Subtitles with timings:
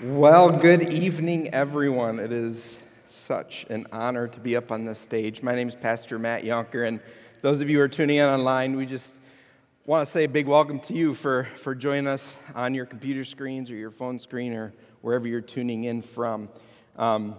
[0.00, 2.20] Well, good evening, everyone.
[2.20, 2.76] It is
[3.08, 5.42] such an honor to be up on this stage.
[5.42, 7.00] My name is Pastor Matt Yonker, and
[7.42, 9.16] those of you who are tuning in online, we just
[9.86, 13.24] want to say a big welcome to you for, for joining us on your computer
[13.24, 16.48] screens or your phone screen or wherever you're tuning in from.
[16.96, 17.34] Um,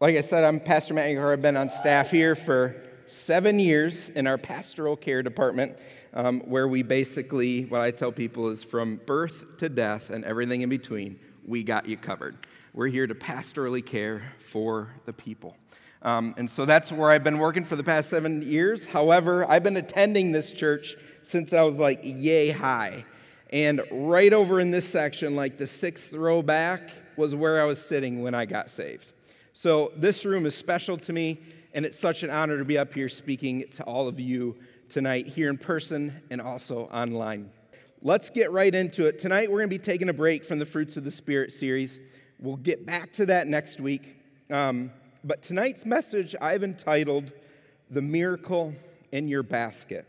[0.00, 1.32] like I said, I'm Pastor Matt Yonker.
[1.32, 2.74] I've been on staff here for
[3.06, 5.78] seven years in our pastoral care department,
[6.12, 10.62] um, where we basically, what I tell people is from birth to death and everything
[10.62, 12.36] in between we got you covered.
[12.74, 15.56] We're here to pastorally care for the people.
[16.02, 18.86] Um, and so that's where I've been working for the past seven years.
[18.86, 23.04] However, I've been attending this church since I was like yay high.
[23.50, 27.84] And right over in this section, like the sixth row back, was where I was
[27.84, 29.12] sitting when I got saved.
[29.54, 31.40] So this room is special to me,
[31.74, 34.54] and it's such an honor to be up here speaking to all of you
[34.88, 37.50] tonight, here in person and also online.
[38.00, 39.18] Let's get right into it.
[39.18, 41.98] Tonight, we're going to be taking a break from the Fruits of the Spirit series.
[42.38, 44.14] We'll get back to that next week.
[44.52, 44.92] Um,
[45.24, 47.32] but tonight's message I've entitled
[47.90, 48.72] The Miracle
[49.10, 50.08] in Your Basket.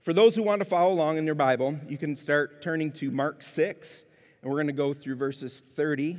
[0.00, 3.12] For those who want to follow along in their Bible, you can start turning to
[3.12, 4.04] Mark 6,
[4.42, 6.18] and we're going to go through verses 30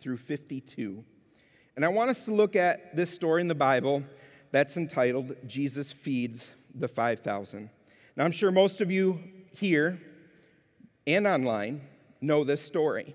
[0.00, 1.04] through 52.
[1.76, 4.02] And I want us to look at this story in the Bible
[4.50, 7.70] that's entitled Jesus Feeds the 5,000.
[8.16, 9.20] Now, I'm sure most of you
[9.56, 10.00] here
[11.06, 11.82] and online
[12.20, 13.14] know this story.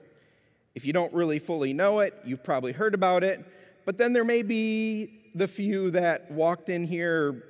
[0.74, 3.46] If you don't really fully know it, you've probably heard about it,
[3.86, 7.44] but then there may be the few that walked in here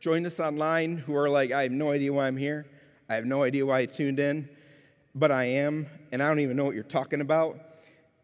[0.00, 2.66] joined us online who are like, I have no idea why I'm here.
[3.08, 4.48] I have no idea why I tuned in,
[5.14, 7.58] but I am, and I don't even know what you're talking about.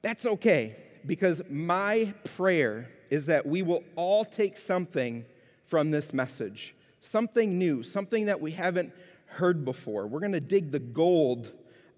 [0.03, 5.25] That's okay, because my prayer is that we will all take something
[5.65, 8.93] from this message, something new, something that we haven't
[9.29, 10.07] heard before.
[10.07, 11.53] We're going to dig the gold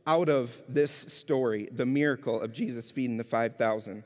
[0.06, 4.04] out of this story, the miracle of Jesus feeding the 5,000.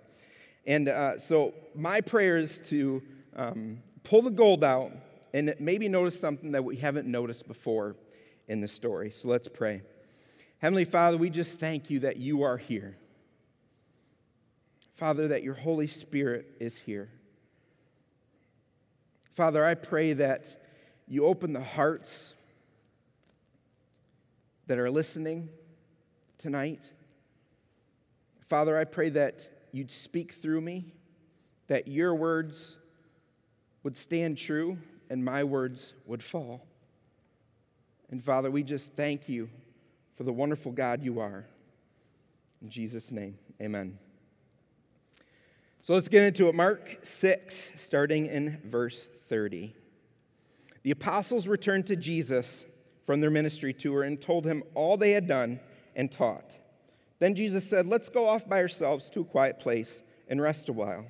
[0.67, 3.02] And uh, so, my prayer is to
[3.36, 4.92] um, pull the gold out
[5.33, 7.96] and maybe notice something that we haven't noticed before
[8.48, 9.11] in the story.
[9.11, 9.83] So, let's pray.
[10.58, 12.96] Heavenly Father, we just thank you that you are here.
[14.95, 17.11] Father, that your Holy Spirit is here.
[19.33, 20.55] Father, I pray that
[21.08, 22.33] you open the hearts
[24.67, 25.48] that are listening
[26.39, 26.91] tonight.
[28.41, 30.92] Father, I pray that you'd speak through me,
[31.69, 32.77] that your words
[33.83, 34.79] would stand true
[35.11, 36.67] and my words would fall.
[38.11, 39.48] And Father, we just thank you
[40.17, 41.46] for the wonderful God you are.
[42.63, 43.98] In Jesus' name, amen.
[45.83, 46.55] So let's get into it.
[46.55, 49.75] Mark 6, starting in verse 30.
[50.83, 52.64] The apostles returned to Jesus
[53.04, 55.60] from their ministry tour and told him all they had done
[55.94, 56.58] and taught.
[57.18, 60.72] Then Jesus said, Let's go off by ourselves to a quiet place and rest a
[60.72, 61.06] while.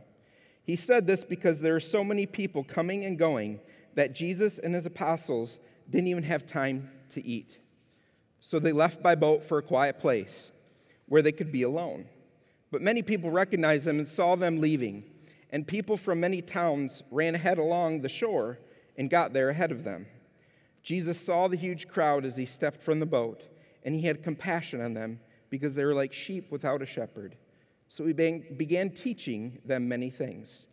[0.64, 3.60] He said this because there are so many people coming and going
[3.94, 5.58] that Jesus and his apostles
[5.90, 7.58] didn't even have time to eat.
[8.40, 10.50] So they left by boat for a quiet place
[11.06, 12.06] where they could be alone.
[12.70, 15.04] But many people recognized them and saw them leaving,
[15.50, 18.58] and people from many towns ran ahead along the shore
[18.96, 20.06] and got there ahead of them.
[20.84, 23.42] Jesus saw the huge crowd as he stepped from the boat,
[23.84, 25.18] and he had compassion on them
[25.48, 27.36] because they were like sheep without a shepherd.
[27.88, 30.68] So he began teaching them many things.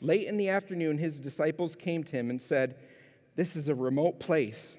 [0.00, 2.76] Late in the afternoon, his disciples came to him and said,
[3.36, 4.78] This is a remote place,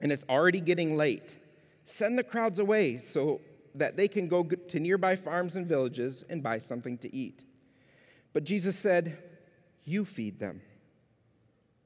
[0.00, 1.36] and it's already getting late.
[1.86, 3.40] Send the crowds away so
[3.76, 7.44] that they can go to nearby farms and villages and buy something to eat.
[8.32, 9.18] But Jesus said,
[9.84, 10.62] You feed them.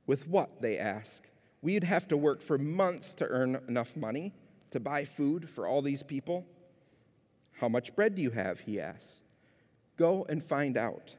[0.06, 0.62] With what?
[0.62, 1.26] They asked.
[1.66, 4.32] We'd have to work for months to earn enough money
[4.70, 6.46] to buy food for all these people.
[7.54, 8.60] How much bread do you have?
[8.60, 9.22] He asked.
[9.96, 11.16] Go and find out.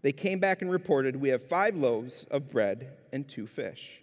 [0.00, 4.00] They came back and reported, We have five loaves of bread and two fish.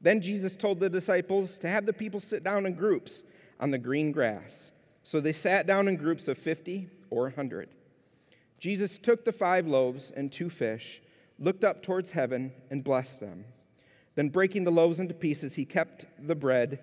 [0.00, 3.24] Then Jesus told the disciples to have the people sit down in groups
[3.58, 4.70] on the green grass.
[5.02, 7.68] So they sat down in groups of 50 or 100.
[8.60, 11.02] Jesus took the five loaves and two fish,
[11.40, 13.44] looked up towards heaven, and blessed them.
[14.14, 16.78] Then, breaking the loaves into pieces, he kept the bread,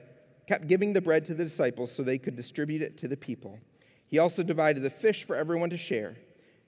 [0.48, 3.60] kept giving the bread to the disciples so they could distribute it to the people.
[4.08, 6.16] He also divided the fish for everyone to share.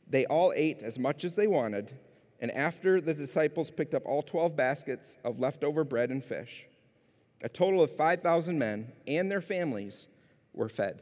[0.07, 1.91] They all ate as much as they wanted,
[2.39, 6.67] and after the disciples picked up all 12 baskets of leftover bread and fish,
[7.43, 10.07] a total of 5,000 men and their families
[10.53, 11.01] were fed.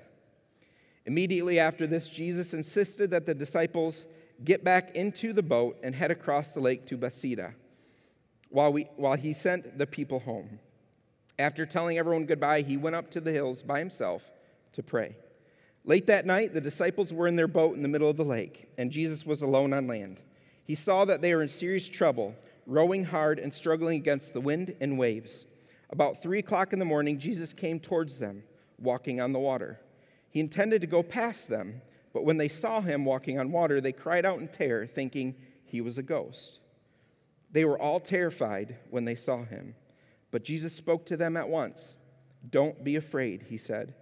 [1.05, 4.05] Immediately after this, Jesus insisted that the disciples
[4.45, 7.55] get back into the boat and head across the lake to Bethsaida
[8.49, 10.59] while, we, while he sent the people home.
[11.37, 14.29] After telling everyone goodbye, he went up to the hills by himself
[14.73, 15.15] to pray.
[15.85, 18.69] Late that night, the disciples were in their boat in the middle of the lake,
[18.77, 20.19] and Jesus was alone on land.
[20.65, 22.35] He saw that they were in serious trouble,
[22.65, 25.45] rowing hard and struggling against the wind and waves.
[25.89, 28.43] About three o'clock in the morning, Jesus came towards them,
[28.77, 29.79] walking on the water.
[30.29, 31.81] He intended to go past them,
[32.13, 35.35] but when they saw him walking on water, they cried out in terror, thinking
[35.65, 36.61] he was a ghost.
[37.51, 39.75] They were all terrified when they saw him.
[40.31, 41.97] But Jesus spoke to them at once.
[42.49, 43.95] Don't be afraid, he said.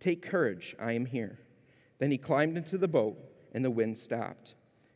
[0.00, 1.38] Take courage, I am here.
[1.98, 3.18] Then he climbed into the boat,
[3.52, 4.54] and the wind stopped.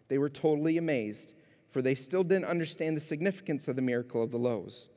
[0.08, 1.34] They were totally amazed,
[1.70, 4.88] for they still didn't understand the significance of the miracle of the loaves.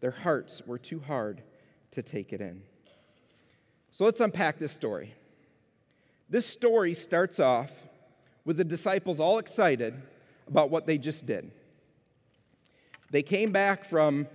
[0.00, 1.42] Their hearts were too hard
[1.92, 2.62] to take it in.
[3.90, 5.14] So let's unpack this story.
[6.28, 7.82] This story starts off
[8.44, 9.94] with the disciples all excited
[10.48, 11.52] about what they just did.
[13.14, 14.26] They came back from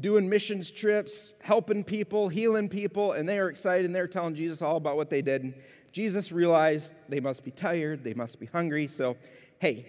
[0.00, 4.62] doing missions trips, helping people, healing people, and they are excited and they're telling Jesus
[4.62, 5.44] all about what they did.
[5.44, 5.54] And
[5.92, 8.88] Jesus realized they must be tired, they must be hungry.
[8.88, 9.16] So,
[9.60, 9.86] hey,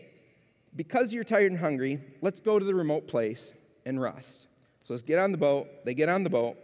[0.76, 3.56] because you're tired and hungry, let's go to the remote place
[3.88, 4.44] and rest.
[4.86, 5.84] So let's get on the boat.
[5.84, 6.58] They get on the boat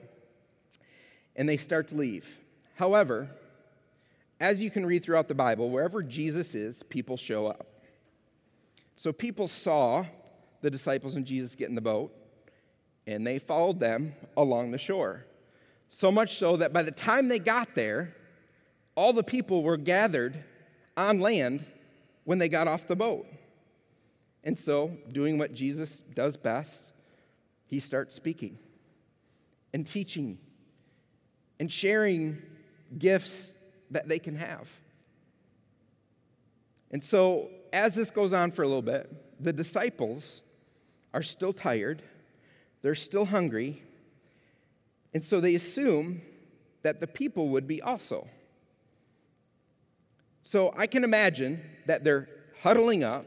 [1.36, 2.38] and they start to leave.
[2.76, 3.32] However,
[4.40, 7.66] as you can read throughout the Bible, wherever Jesus is, people show up.
[8.96, 10.06] So people saw
[10.62, 12.14] the disciples and Jesus get in the boat
[13.06, 15.26] and they followed them along the shore.
[15.90, 18.16] So much so that by the time they got there,
[18.96, 20.44] all the people were gathered
[20.98, 21.66] on land
[22.26, 23.26] when they got off the boat.
[24.44, 26.92] And so, doing what Jesus does best,
[27.66, 28.58] he starts speaking
[29.74, 30.38] and teaching
[31.60, 32.42] and sharing
[32.98, 33.54] gifts
[33.92, 34.70] that they can have.
[36.92, 39.12] And so, as this goes on for a little bit,
[39.44, 40.42] the disciples
[41.18, 42.02] are still tired
[42.82, 43.84] they're still hungry.
[45.14, 46.22] And so they assume
[46.84, 48.28] that the people would be also.
[50.44, 52.30] So I can imagine that they're
[52.62, 53.26] huddling up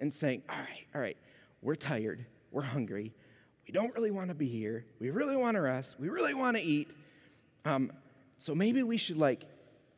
[0.00, 1.16] and saying, All right, all right,
[1.62, 3.12] we're tired, we're hungry,
[3.66, 6.56] we don't really want to be here, we really want to rest, we really want
[6.56, 6.88] to eat.
[7.64, 7.92] Um,
[8.40, 9.44] so maybe we should like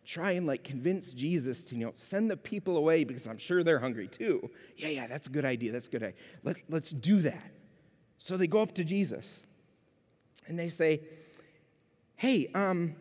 [0.05, 3.63] try and like convince Jesus to you know send the people away because I'm sure
[3.63, 4.51] they're hungry too.
[4.77, 5.73] Yeah, yeah, that's a good idea.
[5.73, 6.17] That's a good idea.
[6.43, 7.51] Let, let's do that.
[8.19, 9.43] So they go up to Jesus
[10.47, 11.01] and they say,
[12.17, 12.97] Hey, um,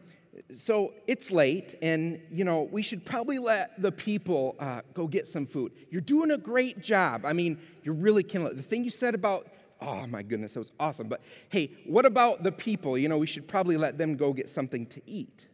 [0.54, 5.28] so it's late, and you know we should probably let the people uh, go get
[5.28, 5.74] some food.
[5.90, 7.26] You're doing a great job.
[7.26, 8.56] I mean, you're really killing it.
[8.56, 9.48] The thing you said about
[9.82, 11.08] oh my goodness, that was awesome.
[11.08, 12.98] But hey, what about the people?
[12.98, 15.48] You know, we should probably let them go get something to eat.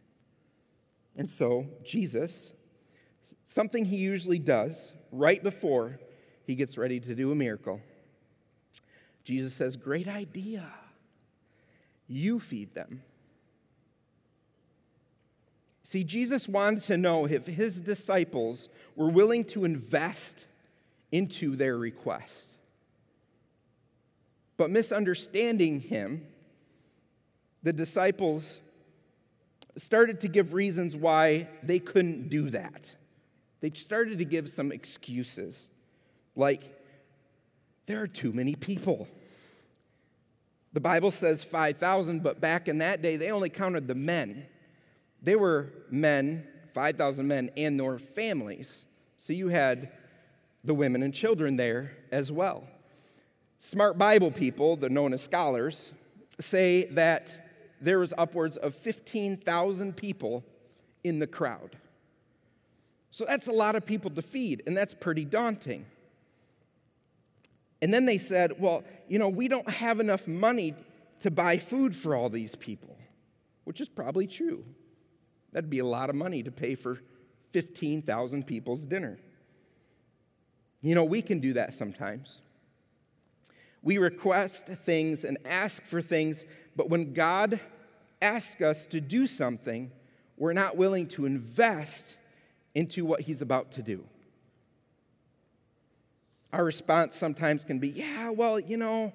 [1.16, 2.52] And so Jesus,
[3.44, 5.98] something he usually does right before
[6.44, 7.80] he gets ready to do a miracle
[9.26, 10.64] Jesus says, Great idea.
[12.06, 13.02] You feed them.
[15.82, 20.46] See, Jesus wanted to know if his disciples were willing to invest
[21.10, 22.50] into their request.
[24.56, 26.24] But misunderstanding him,
[27.64, 28.60] the disciples
[29.76, 32.92] started to give reasons why they couldn't do that.
[33.60, 35.70] They started to give some excuses,
[36.34, 36.62] like,
[37.86, 39.08] there are too many people.
[40.72, 44.46] The Bible says 5,000, but back in that day, they only counted the men.
[45.22, 48.86] They were men, 5,000 men, and their families.
[49.16, 49.92] So you had
[50.64, 52.66] the women and children there as well.
[53.60, 55.92] Smart Bible people, the known as scholars,
[56.38, 57.45] say that
[57.80, 60.44] there was upwards of 15,000 people
[61.04, 61.76] in the crowd.
[63.10, 65.86] So that's a lot of people to feed, and that's pretty daunting.
[67.80, 70.74] And then they said, well, you know, we don't have enough money
[71.20, 72.96] to buy food for all these people,
[73.64, 74.64] which is probably true.
[75.52, 77.00] That'd be a lot of money to pay for
[77.52, 79.18] 15,000 people's dinner.
[80.82, 82.42] You know, we can do that sometimes.
[83.82, 86.44] We request things and ask for things,
[86.76, 87.60] but when God
[88.20, 89.90] asks us to do something,
[90.36, 92.16] we're not willing to invest
[92.74, 94.04] into what He's about to do
[96.56, 99.12] our response sometimes can be, yeah, well, you know,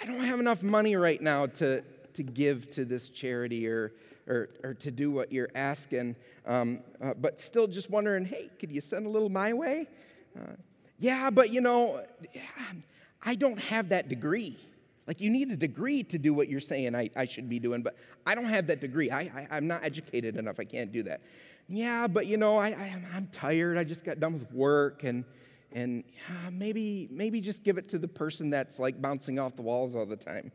[0.00, 3.92] I don't have enough money right now to, to give to this charity or,
[4.28, 6.14] or, or to do what you're asking,
[6.46, 9.88] um, uh, but still just wondering, hey, could you send a little my way?
[10.38, 10.52] Uh,
[11.00, 12.04] yeah, but you know,
[13.24, 14.56] I don't have that degree.
[15.06, 17.82] Like, you need a degree to do what you're saying I, I should be doing,
[17.82, 19.10] but I don't have that degree.
[19.10, 20.58] I, I, am not educated enough.
[20.58, 21.20] I can't do that.
[21.68, 23.76] Yeah, but you know, I, I, I'm tired.
[23.76, 25.24] I just got done with work and
[25.72, 26.04] and
[26.52, 30.06] maybe maybe just give it to the person that's like bouncing off the walls all
[30.06, 30.52] the time.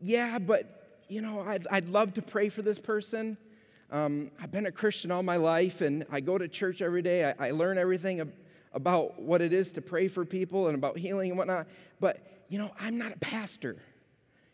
[0.00, 3.36] Yeah, but you know, I'd, I'd love to pray for this person,
[3.90, 7.32] Um, I've been a Christian all my life, and I go to church every day.
[7.38, 8.32] I, I learn everything
[8.72, 11.68] about what it is to pray for people and about healing and whatnot.
[12.00, 12.18] But,
[12.48, 13.76] you know, I'm not a pastor.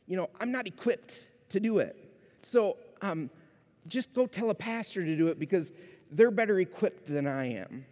[0.07, 1.97] You know, I'm not equipped to do it.
[2.43, 3.31] So um,
[3.87, 5.73] just go tell a pastor to do it because
[6.11, 7.85] they're better equipped than I am.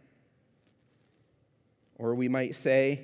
[1.97, 3.01] Or we might say,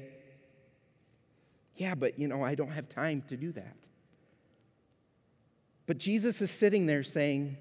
[1.77, 3.77] yeah, but you know, I don't have time to do that.
[5.87, 7.57] But Jesus is sitting there saying,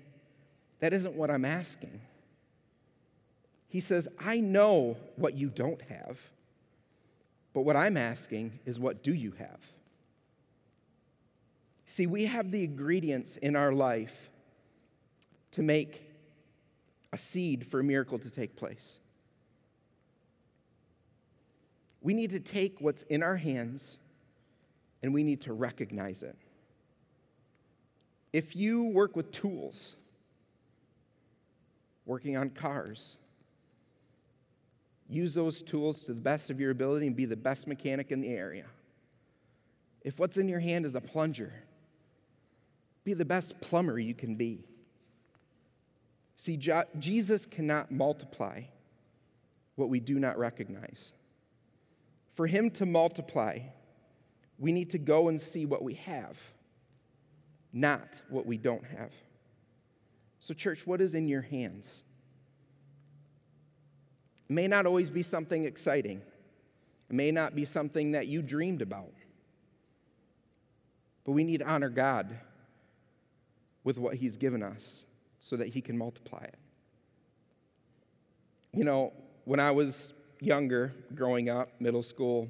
[0.79, 2.01] that isn't what I'm asking.
[3.67, 6.19] He says, I know what you don't have,
[7.53, 9.59] but what I'm asking is, what do you have?
[11.85, 14.31] See, we have the ingredients in our life
[15.51, 16.01] to make
[17.11, 18.97] a seed for a miracle to take place.
[22.01, 23.99] We need to take what's in our hands
[25.03, 26.35] and we need to recognize it.
[28.33, 29.95] If you work with tools,
[32.05, 33.17] working on cars,
[35.13, 38.21] use those tools to the best of your ability and be the best mechanic in
[38.21, 38.65] the area.
[40.01, 41.53] If what's in your hand is a plunger,
[43.03, 44.65] be the best plumber you can be.
[46.35, 46.59] See,
[46.99, 48.63] Jesus cannot multiply
[49.75, 51.13] what we do not recognize.
[52.33, 53.59] For him to multiply,
[54.57, 56.37] we need to go and see what we have,
[57.71, 59.11] not what we don't have.
[60.39, 62.03] So, church, what is in your hands?
[64.53, 66.21] It may not always be something exciting,
[67.09, 69.11] it may not be something that you dreamed about.
[71.25, 72.37] But we need to honor God
[73.83, 75.05] with what He's given us
[75.39, 76.55] so that He can multiply it.
[78.75, 79.11] You know,
[79.45, 82.47] when I was younger, growing up, middle school,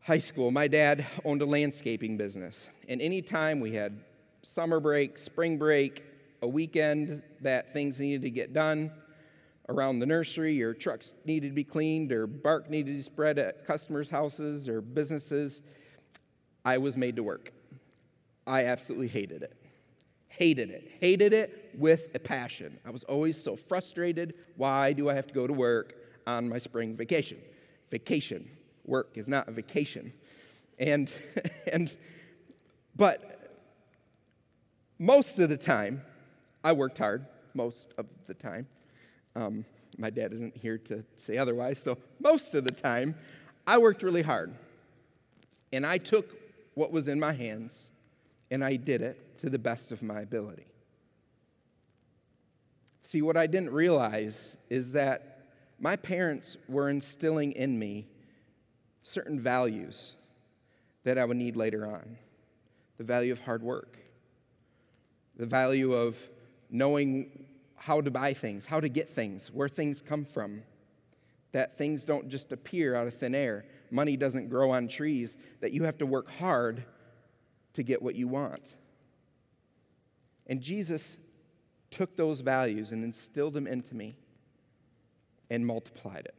[0.00, 2.70] high school, my dad owned a landscaping business.
[2.88, 4.00] And any time we had
[4.40, 6.02] summer break, spring break,
[6.40, 8.90] a weekend that things needed to get done
[9.72, 13.38] around the nursery, or trucks needed to be cleaned, or bark needed to be spread
[13.38, 15.62] at customers' houses or businesses,
[16.64, 17.52] I was made to work.
[18.46, 19.56] I absolutely hated it.
[20.28, 20.90] Hated it.
[21.00, 22.78] Hated it with a passion.
[22.84, 24.34] I was always so frustrated.
[24.56, 25.94] Why do I have to go to work
[26.26, 27.38] on my spring vacation?
[27.90, 28.48] Vacation
[28.84, 30.12] work is not a vacation.
[30.78, 31.10] And,
[31.72, 31.94] and,
[32.96, 33.32] but
[34.98, 36.02] most of the time,
[36.64, 38.66] I worked hard, most of the time.
[39.34, 39.64] Um,
[39.98, 43.14] my dad isn't here to say otherwise, so most of the time,
[43.66, 44.54] I worked really hard.
[45.72, 46.36] And I took
[46.74, 47.90] what was in my hands
[48.50, 50.66] and I did it to the best of my ability.
[53.00, 55.46] See, what I didn't realize is that
[55.80, 58.06] my parents were instilling in me
[59.02, 60.14] certain values
[61.04, 62.18] that I would need later on
[62.98, 63.98] the value of hard work,
[65.36, 66.16] the value of
[66.70, 67.41] knowing
[67.82, 70.62] how to buy things, how to get things, where things come from,
[71.50, 73.64] that things don't just appear out of thin air.
[73.90, 76.84] Money doesn't grow on trees, that you have to work hard
[77.72, 78.76] to get what you want.
[80.46, 81.16] And Jesus
[81.90, 84.16] took those values and instilled them into me
[85.50, 86.36] and multiplied it.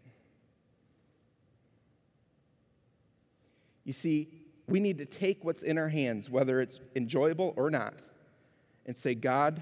[3.84, 4.30] You see,
[4.70, 7.96] we need to take what's in our hands, whether it's enjoyable or not,
[8.86, 9.62] and say, God,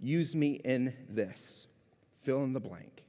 [0.00, 1.66] use me in this.
[2.22, 3.04] Fill in the blank.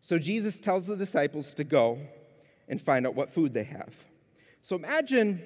[0.00, 1.98] So Jesus tells the disciples to go
[2.68, 3.94] and find out what food they have.
[4.62, 5.42] So imagine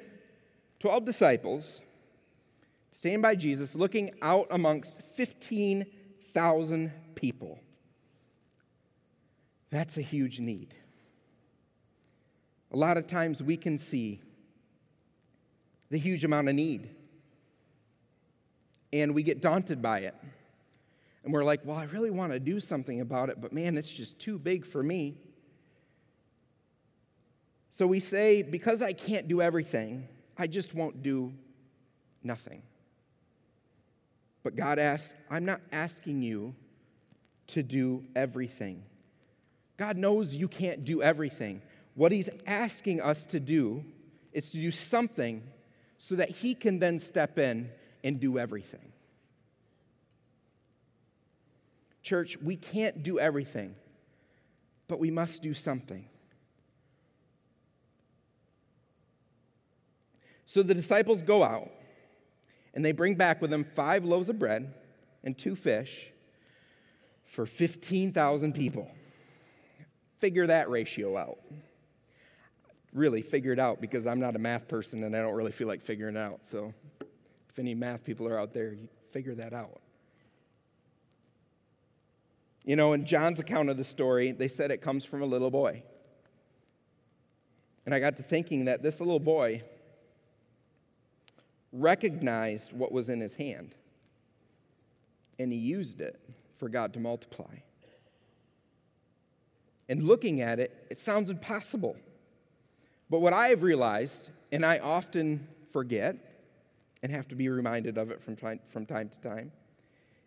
[0.79, 1.81] 12 disciples
[2.93, 7.59] standing by Jesus looking out amongst 15,000 people.
[9.71, 10.75] That's a huge need.
[12.73, 14.21] A lot of times we can see
[15.91, 16.91] the huge amount of need,
[18.93, 20.15] and we get daunted by it.
[21.25, 23.91] And we're like, well, I really want to do something about it, but man, it's
[23.91, 25.17] just too big for me.
[27.71, 31.33] So we say, because I can't do everything, I just won't do
[32.23, 32.63] nothing.
[34.43, 36.55] But God asks, I'm not asking you
[37.49, 38.83] to do everything.
[39.77, 41.63] God knows you can't do everything.
[41.95, 43.85] What He's asking us to do
[44.33, 45.43] is to do something
[45.99, 47.71] so that He can then step in
[48.05, 48.93] and do everything.
[52.03, 53.75] Church, we can't do everything,
[54.89, 56.05] but we must do something.
[60.47, 61.71] So the disciples go out
[62.75, 64.75] and they bring back with them five loaves of bread
[65.25, 66.11] and two fish
[67.25, 68.91] for 15,000 people.
[70.19, 71.39] Figure that ratio out
[72.93, 75.69] really figure it out because I'm not a math person and I don't really feel
[75.69, 76.41] like figuring it out.
[76.43, 76.75] So
[77.53, 79.81] If any math people are out there, you figure that out.
[82.65, 85.51] You know, in John's account of the story, they said it comes from a little
[85.51, 85.83] boy.
[87.85, 89.63] And I got to thinking that this little boy
[91.73, 93.75] recognized what was in his hand
[95.39, 96.21] and he used it
[96.59, 97.57] for God to multiply.
[99.89, 101.97] And looking at it, it sounds impossible.
[103.11, 106.17] But what I have realized, and I often forget
[107.03, 109.53] and have to be reminded of it from time, from time to time,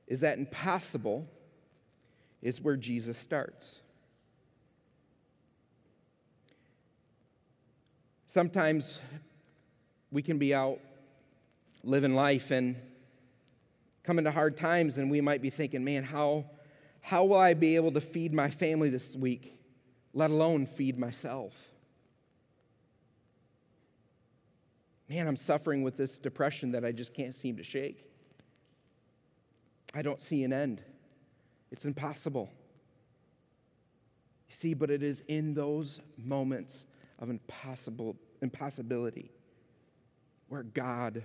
[0.07, 1.27] is that impossible
[2.41, 3.79] is where Jesus starts.
[8.27, 8.99] Sometimes
[10.11, 10.79] we can be out
[11.83, 12.75] living life and
[14.03, 16.45] come into hard times, and we might be thinking, man, how,
[17.01, 19.57] how will I be able to feed my family this week,
[20.13, 21.53] let alone feed myself?
[25.07, 28.09] Man, I'm suffering with this depression that I just can't seem to shake.
[29.93, 30.81] I don't see an end.
[31.71, 32.49] It's impossible.
[34.49, 36.85] You see, but it is in those moments
[37.19, 39.31] of impossible impossibility
[40.49, 41.23] where God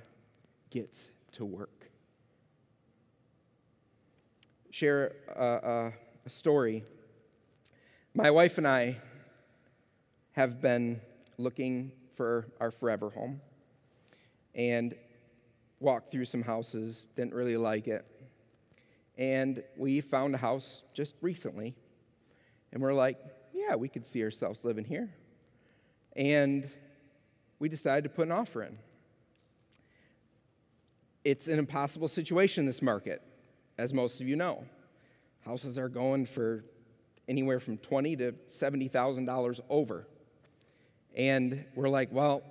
[0.71, 1.91] gets to work.
[4.71, 5.93] Share a, a,
[6.27, 6.85] a story.
[8.15, 8.99] My wife and I
[10.33, 11.01] have been
[11.39, 13.41] looking for our forever home
[14.55, 14.95] and
[15.79, 18.05] walked through some houses, didn't really like it.
[19.17, 21.75] And we found a house just recently,
[22.73, 23.19] and we're like,
[23.53, 25.11] yeah, we could see ourselves living here.
[26.17, 26.69] And
[27.59, 28.79] we decided to put an offer in.
[31.25, 33.23] It's an impossible situation in this market,
[33.77, 34.65] as most of you know.
[35.45, 36.65] Houses are going for
[37.29, 40.07] anywhere from twenty to seventy thousand dollars over.
[41.15, 42.43] And we're like, well,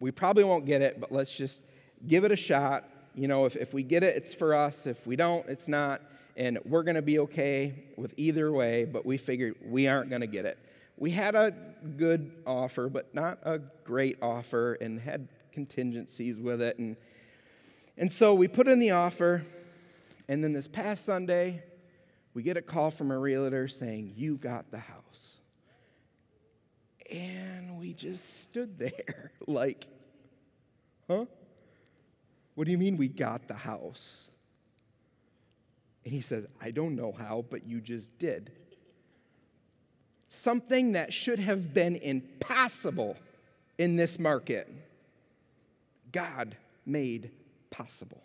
[0.00, 1.60] we probably won't get it, but let's just
[2.06, 2.88] give it a shot.
[3.14, 4.86] You know, if, if we get it, it's for us.
[4.86, 6.02] If we don't, it's not.
[6.36, 10.20] And we're going to be okay with either way, but we figured we aren't going
[10.20, 10.58] to get it.
[10.98, 11.54] We had a
[11.96, 16.78] good offer, but not a great offer, and had contingencies with it.
[16.78, 16.96] And,
[17.96, 19.44] and so we put in the offer,
[20.28, 21.62] and then this past Sunday,
[22.34, 25.40] we get a call from a realtor saying, You got the house.
[27.10, 29.86] And we just stood there like,
[31.08, 31.26] Huh?
[32.54, 34.28] What do you mean we got the house?
[36.04, 38.52] And he says, I don't know how, but you just did.
[40.28, 43.16] Something that should have been impossible
[43.78, 44.72] in this market,
[46.12, 47.30] God made
[47.70, 48.22] possible.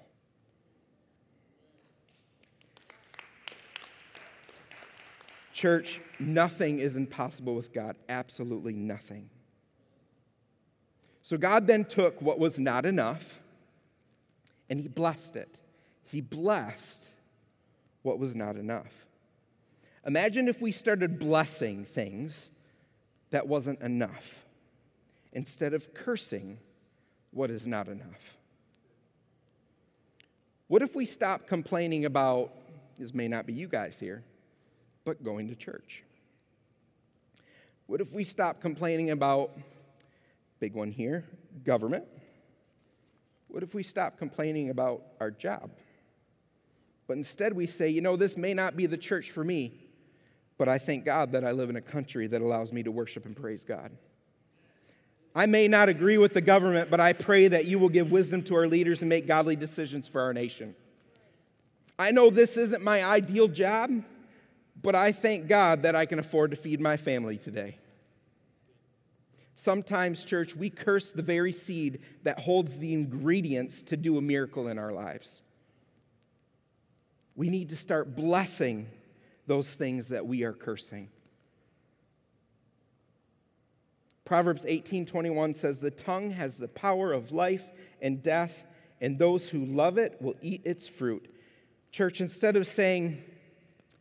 [5.53, 7.95] Church, nothing is impossible with God.
[8.09, 9.29] Absolutely nothing.
[11.23, 13.41] So God then took what was not enough
[14.69, 15.61] and he blessed it.
[16.05, 17.09] He blessed
[18.01, 19.05] what was not enough.
[20.05, 22.49] Imagine if we started blessing things
[23.29, 24.45] that wasn't enough
[25.31, 26.57] instead of cursing
[27.31, 28.37] what is not enough.
[30.67, 32.51] What if we stopped complaining about,
[32.97, 34.23] this may not be you guys here,
[35.03, 36.03] but going to church?
[37.87, 39.51] What if we stopped complaining about,
[40.61, 41.25] big one here,
[41.65, 42.05] government?
[43.47, 45.71] What if we stop complaining about our job?
[47.07, 49.73] But instead we say, you know, this may not be the church for me,
[50.59, 53.25] but I thank God that I live in a country that allows me to worship
[53.25, 53.91] and praise God.
[55.33, 58.43] I may not agree with the government, but I pray that you will give wisdom
[58.43, 60.75] to our leaders and make godly decisions for our nation.
[61.97, 64.03] I know this isn't my ideal job,
[64.79, 67.77] but I thank God that I can afford to feed my family today.
[69.55, 74.67] Sometimes, church, we curse the very seed that holds the ingredients to do a miracle
[74.67, 75.41] in our lives.
[77.35, 78.87] We need to start blessing
[79.47, 81.09] those things that we are cursing.
[84.25, 87.69] Proverbs 18:21 says the tongue has the power of life
[88.01, 88.63] and death
[89.01, 91.27] and those who love it will eat its fruit.
[91.91, 93.21] Church instead of saying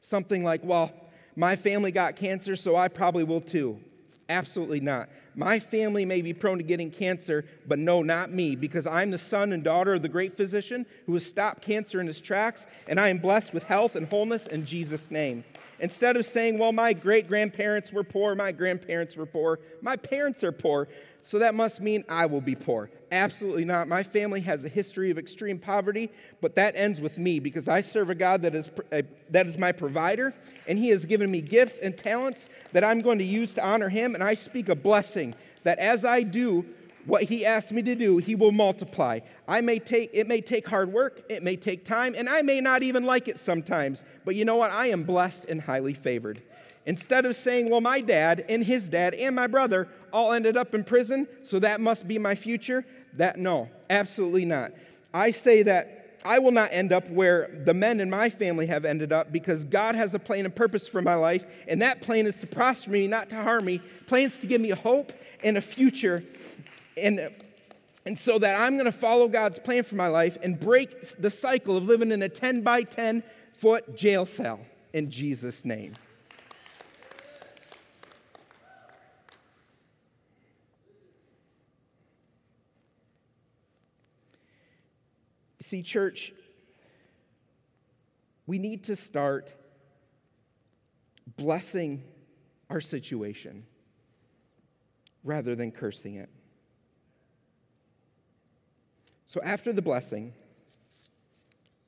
[0.01, 0.93] something like, "Well,
[1.35, 3.81] my family got cancer, so I probably will too."
[4.29, 5.09] Absolutely not.
[5.35, 9.19] My family may be prone to getting cancer, but no, not me, because I'm the
[9.19, 12.99] son and daughter of the great physician who has stopped cancer in his tracks, and
[12.99, 15.45] I am blessed with health and wholeness in Jesus' name.
[15.81, 20.45] Instead of saying, well, my great grandparents were poor, my grandparents were poor, my parents
[20.45, 20.89] are poor,
[21.23, 22.91] so that must mean I will be poor.
[23.13, 23.89] Absolutely not.
[23.89, 27.81] My family has a history of extreme poverty, but that ends with me because I
[27.81, 30.35] serve a God that is, uh, that is my provider,
[30.69, 33.89] and He has given me gifts and talents that I'm going to use to honor
[33.89, 35.30] Him, and I speak a blessing
[35.65, 36.67] that as I do,
[37.07, 39.21] what he asks me to do, he will multiply.
[39.49, 42.61] I may take it may take hard work, it may take time, and I may
[42.61, 44.05] not even like it sometimes.
[44.25, 44.71] But you know what?
[44.71, 46.43] I am blessed and highly favored.
[46.87, 50.75] Instead of saying, well, my dad and his dad and my brother all ended up
[50.75, 54.73] in prison, so that must be my future, that no, absolutely not.
[55.13, 58.85] I say that I will not end up where the men in my family have
[58.85, 62.27] ended up because God has a plan and purpose for my life, and that plan
[62.27, 65.63] is to prosper me, not to harm me, plans to give me hope and a
[65.63, 66.23] future.
[66.97, 67.31] And,
[68.05, 71.31] and so that I'm going to follow God's plan for my life and break the
[71.31, 73.23] cycle of living in a 10 by 10
[73.55, 74.61] foot jail cell
[74.93, 75.97] in Jesus' name.
[85.71, 86.33] See, church,
[88.49, 89.55] we need to start
[91.37, 92.03] blessing
[92.69, 93.65] our situation
[95.23, 96.29] rather than cursing it.
[99.27, 100.33] So after the blessing,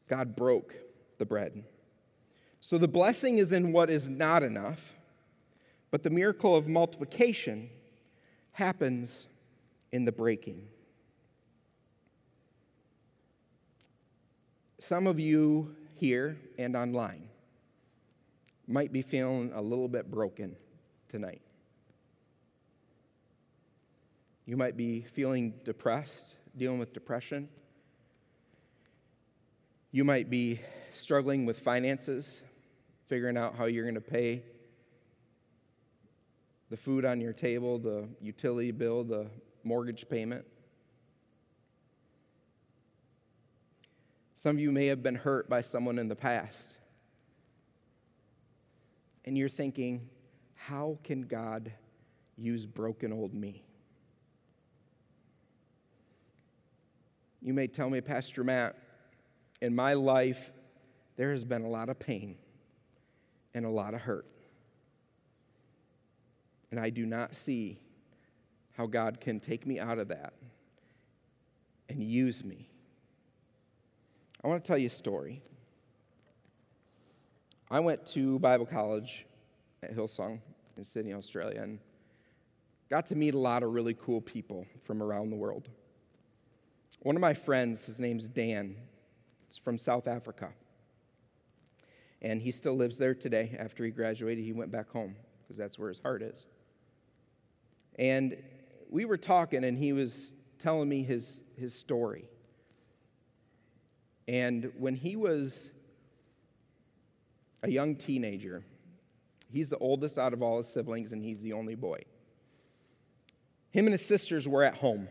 [0.07, 0.77] God broke
[1.19, 1.65] the bread.
[2.61, 4.95] So the blessing is in what is not enough,
[5.91, 7.69] but the miracle of multiplication
[8.53, 9.27] happens
[9.91, 10.69] in the breaking.
[14.93, 17.31] Some of you here and online
[18.67, 20.55] might be feeling a little bit broken
[21.09, 21.41] tonight.
[24.45, 27.49] You might be feeling depressed, dealing with depression.
[29.93, 30.61] You might be
[30.93, 32.43] struggling with finances,
[33.09, 34.43] figuring out how you're going to pay
[36.69, 39.29] the food on your table, the utility bill, the
[39.65, 40.45] mortgage payment.
[44.43, 46.77] Some of you may have been hurt by someone in the past.
[49.25, 50.09] And you're thinking,
[50.57, 51.71] how can God
[52.37, 53.63] use broken old me?
[57.41, 58.75] You may tell me, Pastor Matt,
[59.61, 60.51] in my life,
[61.15, 62.37] there has been a lot of pain
[63.55, 64.27] and a lot of hurt.
[66.73, 67.79] And I do not see
[68.77, 70.33] how God can take me out of that
[71.89, 72.72] and use me
[74.45, 75.41] I want to tell you a story.
[77.71, 79.25] I went to Bible college
[79.85, 80.41] at Hillsong
[80.77, 81.79] in Sydney, Australia, and
[82.91, 85.69] got to meet a lot of really cool people from around the world.
[87.03, 88.77] One of my friends, his name's Dan,
[89.49, 90.51] is from South Africa.
[92.21, 93.57] And he still lives there today.
[93.59, 96.49] After he graduated, he went back home because that's where his heart is.
[97.97, 98.37] And
[98.91, 102.25] we were talking, and he was telling me his, his story.
[104.29, 105.71] And when he was
[107.63, 108.65] a young teenager,
[109.51, 112.03] he's the oldest out of all his siblings, and he's the only boy.
[113.71, 115.09] Him and his sisters were at home.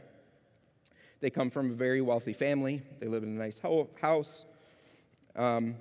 [1.19, 4.45] They come from a very wealthy family, they live in a nice ho- house.
[5.35, 5.75] Um,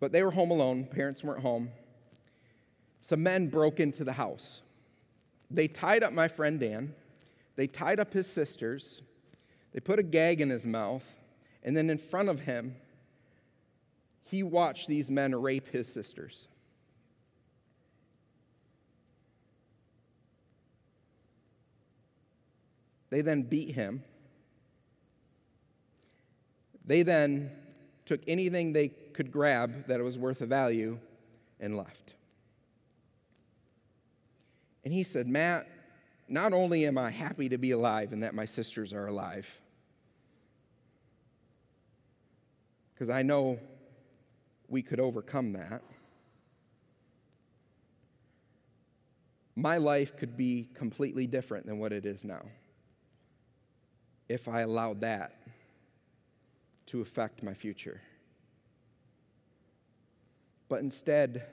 [0.00, 1.70] but they were home alone, parents weren't home.
[3.00, 4.62] Some men broke into the house.
[5.50, 6.94] They tied up my friend Dan,
[7.56, 9.02] they tied up his sisters,
[9.72, 11.04] they put a gag in his mouth,
[11.64, 12.76] and then in front of him,
[14.24, 16.46] he watched these men rape his sisters.
[23.10, 24.02] They then beat him.
[26.84, 27.50] They then
[28.04, 30.98] took anything they could grab that was worth a value
[31.60, 32.14] and left.
[34.84, 35.66] And he said, Matt,
[36.28, 39.60] not only am I happy to be alive and that my sisters are alive,
[42.94, 43.58] because I know
[44.68, 45.82] we could overcome that.
[49.56, 52.42] My life could be completely different than what it is now
[54.28, 55.36] if I allowed that
[56.86, 58.00] to affect my future.
[60.68, 61.44] But instead,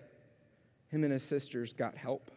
[0.88, 2.32] him and his sisters got help.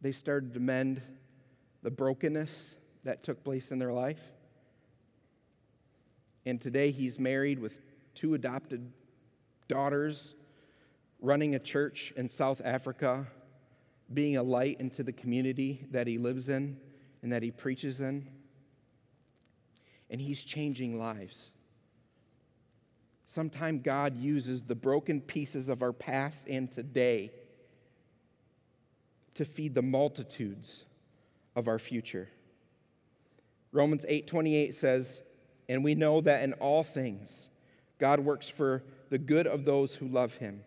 [0.00, 1.02] They started to mend
[1.82, 4.20] the brokenness that took place in their life.
[6.48, 7.82] And today he's married with
[8.14, 8.90] two adopted
[9.68, 10.34] daughters,
[11.20, 13.26] running a church in South Africa,
[14.14, 16.78] being a light into the community that he lives in
[17.22, 18.26] and that he preaches in.
[20.08, 21.50] And he's changing lives.
[23.26, 27.30] Sometimes God uses the broken pieces of our past and today
[29.34, 30.86] to feed the multitudes
[31.54, 32.30] of our future.
[33.70, 35.20] Romans 8:28 says,
[35.68, 37.50] and we know that in all things,
[37.98, 40.62] God works for the good of those who love him,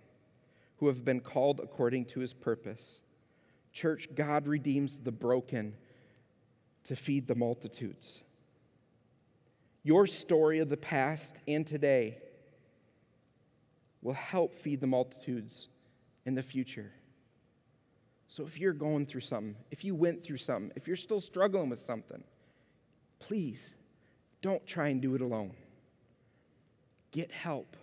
[0.78, 3.00] who have been called according to his purpose.
[3.72, 5.76] Church, God redeems the broken
[6.84, 8.22] to feed the multitudes.
[9.84, 12.18] Your story of the past and today
[14.02, 15.68] will help feed the multitudes
[16.26, 16.92] in the future.
[18.28, 21.70] So if you're going through something, if you went through something, if you're still struggling
[21.70, 22.24] with something,
[23.20, 23.76] please
[24.42, 25.54] don't try and do it alone.
[27.12, 27.76] Get help.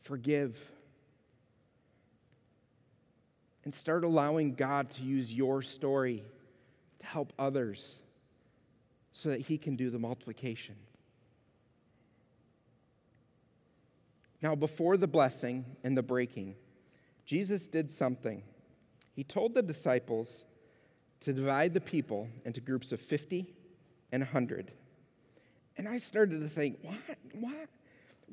[0.00, 0.58] Forgive.
[3.64, 6.24] And start allowing God to use your story
[7.00, 7.96] to help others
[9.12, 10.76] so that He can do the multiplication.
[14.40, 16.54] Now, before the blessing and the breaking,
[17.26, 18.42] Jesus did something.
[19.14, 20.44] He told the disciples
[21.20, 23.46] to divide the people into groups of 50
[24.12, 24.72] and 100.
[25.76, 26.96] And I started to think, why,
[27.32, 27.66] why,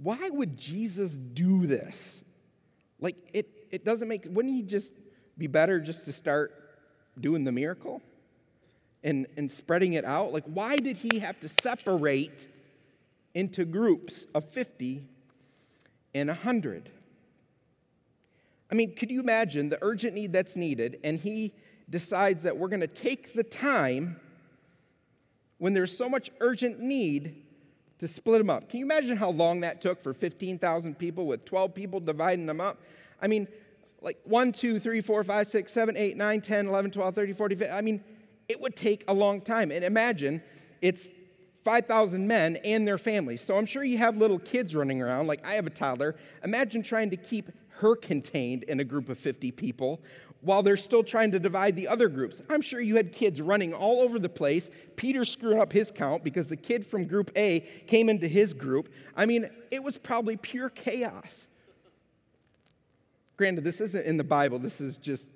[0.01, 2.23] why would Jesus do this?
[2.99, 4.93] Like, it, it doesn't make, wouldn't he just
[5.37, 6.53] be better just to start
[7.19, 8.01] doing the miracle
[9.03, 10.33] and, and spreading it out?
[10.33, 12.47] Like, why did he have to separate
[13.35, 15.03] into groups of 50
[16.15, 16.89] and 100.
[18.71, 21.53] I mean, could you imagine the urgent need that's needed, and he
[21.89, 24.19] decides that we're going to take the time
[25.57, 27.43] when there's so much urgent need
[27.99, 28.69] to split them up?
[28.69, 32.59] Can you imagine how long that took for 15,000 people with 12 people dividing them
[32.59, 32.81] up?
[33.21, 33.47] I mean,
[34.01, 37.57] like 1, 2, 3, 4, 5, 6, 7, 8, 9, 10, 11, 12, 13, 14,
[37.57, 37.75] 15.
[37.75, 38.03] I mean,
[38.47, 39.71] it would take a long time.
[39.71, 40.41] And imagine
[40.81, 41.09] it's
[41.63, 43.41] 5,000 men and their families.
[43.41, 46.15] So I'm sure you have little kids running around, like I have a toddler.
[46.43, 49.99] Imagine trying to keep her contained in a group of 50 people
[50.45, 52.41] while they're still trying to divide the other groups.
[52.49, 54.69] I'm sure you had kids running all over the place.
[54.95, 58.89] Peter screwing up his count because the kid from group A came into his group.
[59.15, 61.47] I mean, it was probably pure chaos.
[63.37, 65.29] Granted, this isn't in the Bible, this is just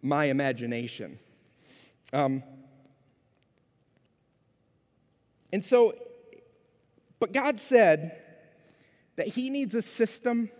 [0.00, 1.18] my imagination.
[2.12, 2.42] Um,
[5.52, 5.94] and so,
[7.18, 8.16] but God said
[9.16, 10.50] that He needs a system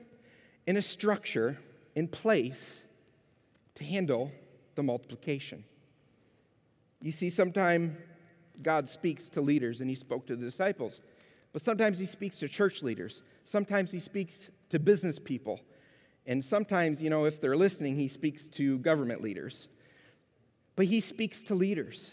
[0.67, 1.59] and a structure
[1.95, 2.82] in place
[3.75, 4.31] to handle
[4.75, 5.65] the multiplication.
[7.01, 7.97] You see, sometimes
[8.63, 11.01] God speaks to leaders, and He spoke to the disciples,
[11.53, 13.23] but sometimes He speaks to church leaders.
[13.45, 15.61] Sometimes He speaks to business people.
[16.27, 19.69] And sometimes, you know, if they're listening, He speaks to government leaders.
[20.77, 22.13] But He speaks to leaders.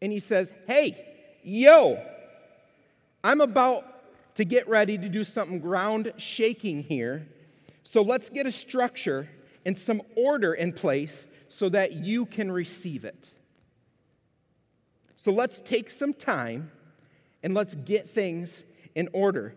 [0.00, 2.02] And He says, hey, yo,
[3.22, 3.84] I'm about
[4.36, 7.26] to get ready to do something ground shaking here.
[7.82, 9.28] So let's get a structure
[9.64, 13.32] and some order in place so that you can receive it.
[15.16, 16.70] So let's take some time
[17.42, 19.54] and let's get things in order.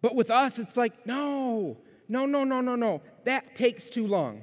[0.00, 1.76] But with us, it's like, no,
[2.08, 3.02] no, no, no, no, no.
[3.24, 4.42] That takes too long.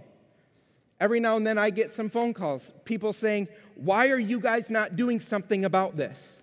[1.00, 4.70] Every now and then I get some phone calls, people saying, Why are you guys
[4.70, 6.39] not doing something about this?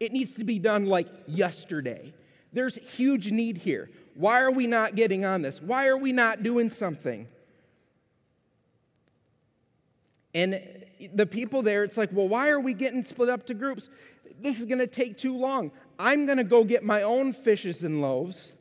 [0.00, 2.12] It needs to be done like yesterday.
[2.52, 3.90] There's huge need here.
[4.14, 5.60] Why are we not getting on this?
[5.60, 7.28] Why are we not doing something?
[10.34, 10.60] And
[11.12, 13.88] the people there, it's like, well, why are we getting split up to groups?
[14.40, 15.70] This is going to take too long.
[15.98, 18.52] I'm going to go get my own fishes and loaves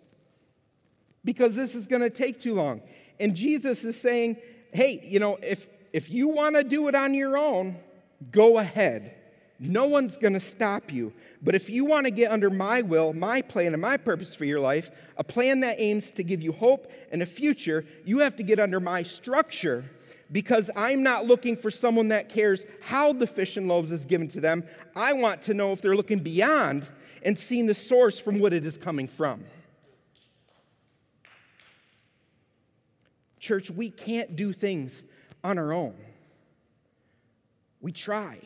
[1.25, 2.81] because this is going to take too long.
[3.19, 4.37] And Jesus is saying,
[4.71, 7.77] hey, you know, if, if you want to do it on your own,
[8.31, 9.15] go ahead.
[9.65, 11.13] No one's going to stop you.
[11.41, 14.43] But if you want to get under my will, my plan, and my purpose for
[14.43, 18.35] your life, a plan that aims to give you hope and a future, you have
[18.35, 19.85] to get under my structure
[20.33, 24.27] because I'm not looking for someone that cares how the fish and loaves is given
[24.29, 24.65] to them.
[24.97, 26.89] I want to know if they're looking beyond
[27.23, 29.45] and seeing the source from what it is coming from.
[33.39, 35.03] Church, we can't do things
[35.41, 35.95] on our own.
[37.79, 38.39] We try,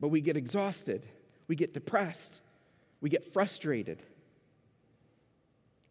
[0.00, 1.06] but we get exhausted,
[1.46, 2.40] we get depressed,
[3.00, 4.02] we get frustrated.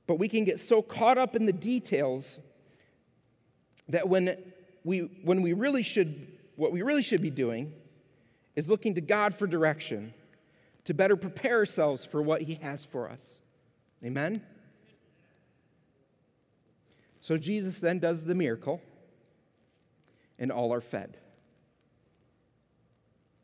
[0.08, 2.40] But we can get so caught up in the details
[3.90, 4.36] that when
[4.84, 7.74] we, when we really should, what we really should be doing
[8.56, 10.14] is looking to God for direction
[10.86, 13.42] to better prepare ourselves for what He has for us.
[14.04, 14.42] Amen?
[17.22, 18.82] So Jesus then does the miracle,
[20.40, 21.18] and all are fed.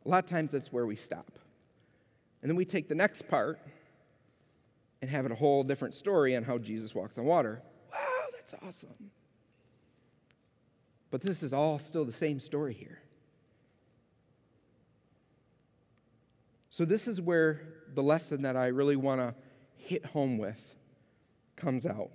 [0.06, 1.40] A lot of times that's where we stop.
[2.42, 3.60] And then we take the next part
[5.02, 7.62] and have it a whole different story on how Jesus walks on water.
[7.92, 9.12] Wow, that's awesome.
[11.12, 13.02] But this is all still the same story here.
[16.70, 17.62] So, this is where
[17.94, 19.34] the lesson that I really want to
[19.78, 20.78] hit home with
[21.56, 22.12] comes out.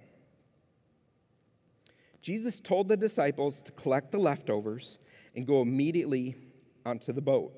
[2.20, 4.98] Jesus told the disciples to collect the leftovers
[5.34, 6.36] and go immediately
[6.84, 7.54] onto the boat.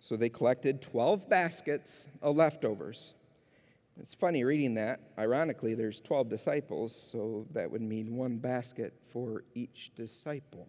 [0.00, 3.14] So they collected 12 baskets of leftovers.
[3.98, 5.00] It's funny reading that.
[5.18, 10.68] Ironically, there's 12 disciples, so that would mean one basket for each disciple.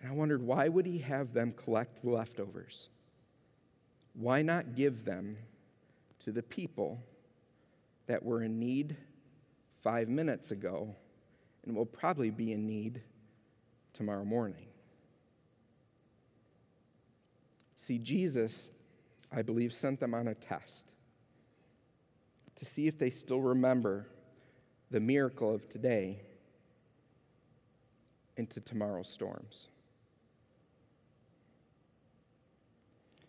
[0.00, 2.88] And I wondered why would he have them collect the leftovers?
[4.14, 5.36] Why not give them
[6.20, 7.00] to the people
[8.06, 8.96] that were in need
[9.84, 10.94] 5 minutes ago
[11.64, 13.00] and will probably be in need
[13.92, 14.66] tomorrow morning?
[17.84, 18.70] See, Jesus,
[19.30, 20.86] I believe, sent them on a test
[22.56, 24.06] to see if they still remember
[24.90, 26.22] the miracle of today
[28.38, 29.68] into tomorrow's storms.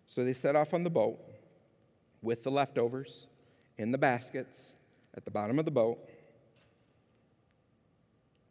[0.07, 1.19] So they set off on the boat
[2.21, 3.27] with the leftovers
[3.77, 4.73] in the baskets
[5.17, 5.99] at the bottom of the boat,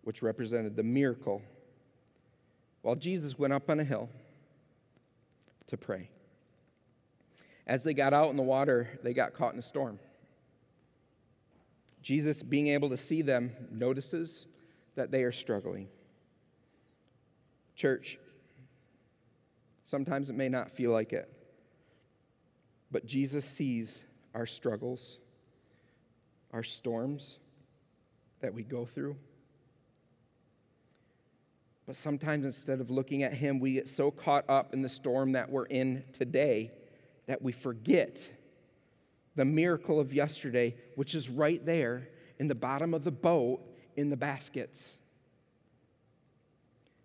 [0.02, 1.40] which represented the miracle,
[2.82, 4.10] while Jesus went up on a hill
[5.68, 6.10] to pray.
[7.66, 9.98] As they got out in the water, they got caught in a storm.
[12.02, 14.46] Jesus, being able to see them, notices
[14.94, 15.88] that they are struggling.
[17.74, 18.18] Church,
[19.84, 21.30] sometimes it may not feel like it,
[22.90, 24.02] but Jesus sees
[24.34, 25.18] our struggles,
[26.52, 27.38] our storms
[28.40, 29.16] that we go through.
[31.86, 35.32] But sometimes instead of looking at Him, we get so caught up in the storm
[35.32, 36.72] that we're in today
[37.26, 38.28] that we forget
[39.36, 43.60] the miracle of yesterday, which is right there in the bottom of the boat
[43.96, 44.98] in the baskets.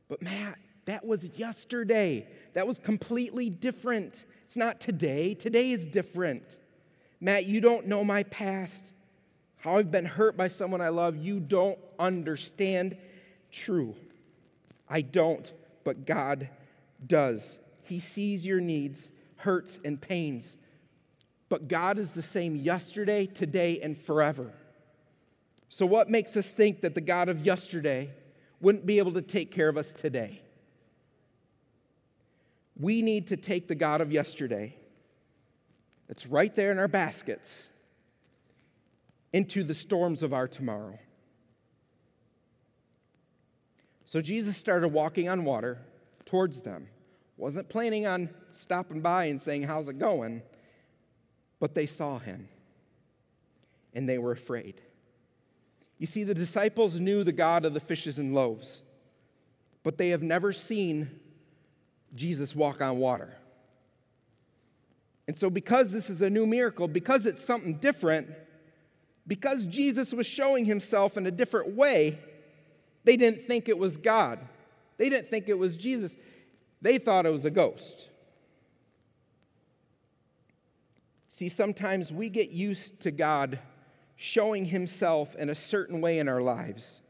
[0.08, 2.28] But Matt, that was yesterday.
[2.54, 4.26] That was completely different.
[4.46, 5.34] It's not today.
[5.34, 6.58] Today is different.
[7.22, 8.94] Matt, you don't know my past,
[9.58, 11.18] how I've been hurt by someone I love.
[11.18, 12.98] You don't understand.
[13.52, 13.96] True.
[14.90, 15.52] I don't,
[15.84, 16.50] but God
[17.06, 17.60] does.
[17.84, 20.58] He sees your needs, hurts, and pains.
[21.48, 24.54] But God is the same yesterday, today, and forever.
[25.70, 28.10] So, what makes us think that the God of yesterday
[28.60, 30.42] wouldn't be able to take care of us today?
[32.80, 34.76] We need to take the God of yesterday,
[36.08, 37.68] that's right there in our baskets,
[39.34, 40.98] into the storms of our tomorrow.
[44.10, 45.78] So Jesus started walking on water
[46.26, 46.88] towards them.
[47.38, 50.42] Wasn't planning on stopping by and saying, How's it going?
[51.60, 52.50] But they saw him
[53.94, 54.82] and they were afraid.
[56.00, 58.82] You see, the disciples knew the God of the fishes and loaves,
[59.84, 61.20] but they have never seen
[62.16, 63.38] Jesus walk on water.
[65.28, 68.28] And so, because this is a new miracle, because it's something different,
[69.28, 72.18] because Jesus was showing himself in a different way,
[73.10, 74.38] they didn't think it was God.
[74.98, 76.16] They didn't think it was Jesus.
[76.80, 78.08] They thought it was a ghost.
[81.28, 83.58] See, sometimes we get used to God
[84.16, 87.02] showing himself in a certain way in our lives.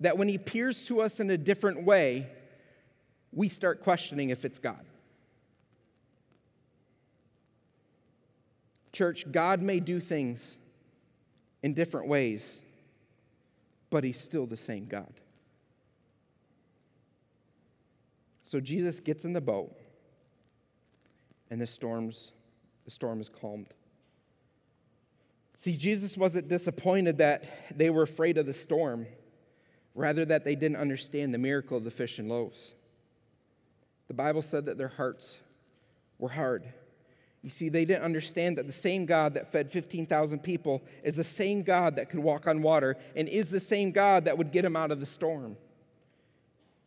[0.00, 2.26] That when he appears to us in a different way,
[3.32, 4.84] we start questioning if it's God.
[8.92, 10.58] Church, God may do things
[11.62, 12.62] in different ways
[13.92, 15.12] but he's still the same God.
[18.42, 19.76] So Jesus gets in the boat,
[21.50, 22.32] and the storms,
[22.86, 23.68] the storm is calmed.
[25.56, 27.44] See, Jesus wasn't disappointed that
[27.76, 29.06] they were afraid of the storm,
[29.94, 32.72] rather that they didn't understand the miracle of the fish and loaves.
[34.08, 35.36] The Bible said that their hearts
[36.18, 36.64] were hard.
[37.42, 41.24] You see, they didn't understand that the same God that fed 15,000 people is the
[41.24, 44.62] same God that could walk on water and is the same God that would get
[44.62, 45.56] them out of the storm.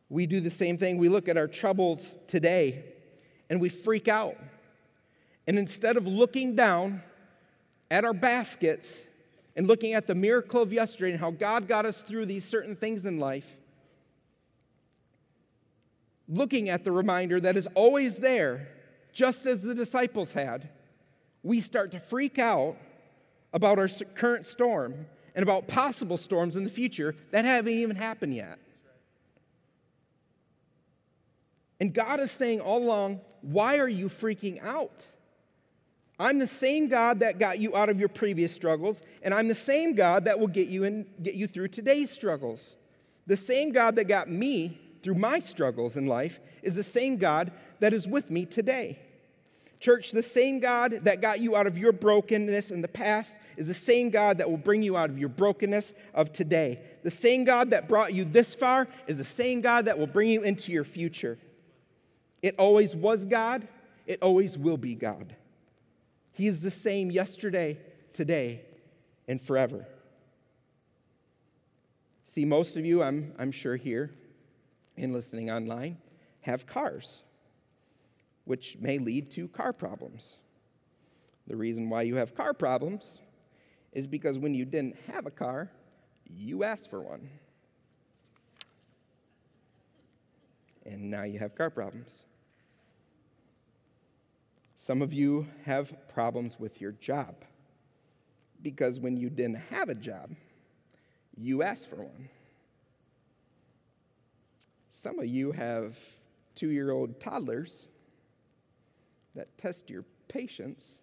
[0.09, 0.97] We do the same thing.
[0.97, 2.85] We look at our troubles today
[3.49, 4.37] and we freak out.
[5.45, 7.03] And instead of looking down
[7.91, 9.05] at our baskets
[9.57, 12.77] and looking at the miracle of yesterday and how God got us through these certain
[12.77, 13.57] things in life,
[16.29, 18.69] looking at the reminder that is always there
[19.15, 20.69] just as the disciples had,
[21.41, 22.75] we start to freak out
[23.53, 28.35] about our current storm and about possible storms in the future that haven't even happened
[28.35, 28.59] yet.
[31.79, 35.07] And God is saying all along, why are you freaking out?
[36.19, 39.55] I'm the same God that got you out of your previous struggles, and I'm the
[39.55, 42.75] same God that will get you and get you through today's struggles.
[43.27, 47.51] The same God that got me through my struggles in life is the same God
[47.79, 48.99] that is with me today.
[49.85, 53.67] Church, the same God that got you out of your brokenness in the past is
[53.67, 56.79] the same God that will bring you out of your brokenness of today.
[57.03, 60.29] The same God that brought you this far is the same God that will bring
[60.29, 61.37] you into your future.
[62.41, 63.67] It always was God,
[64.07, 65.35] it always will be God.
[66.31, 67.77] He is the same yesterday,
[68.11, 68.61] today,
[69.27, 69.85] and forever.
[72.23, 74.09] See, most of you, I'm, I'm sure here
[74.97, 75.99] and listening online,
[76.41, 77.21] have cars
[78.45, 80.37] which may lead to car problems.
[81.47, 83.19] The reason why you have car problems
[83.91, 85.71] is because when you didn't have a car,
[86.25, 87.29] you asked for one.
[90.85, 92.25] And now you have car problems.
[94.77, 97.35] Some of you have problems with your job
[98.61, 100.35] because when you didn't have a job,
[101.35, 102.29] you asked for one.
[104.91, 105.97] Some of you have
[106.53, 107.87] two year old toddlers
[109.35, 110.99] that test your patience.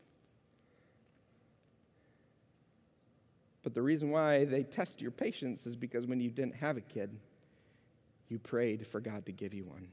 [3.62, 6.80] But the reason why they test your patience is because when you didn't have a
[6.80, 7.16] kid,
[8.28, 9.88] you prayed for God to give you one.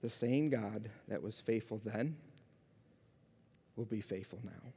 [0.00, 2.16] The same God that was faithful then
[3.76, 4.72] will be faithful now.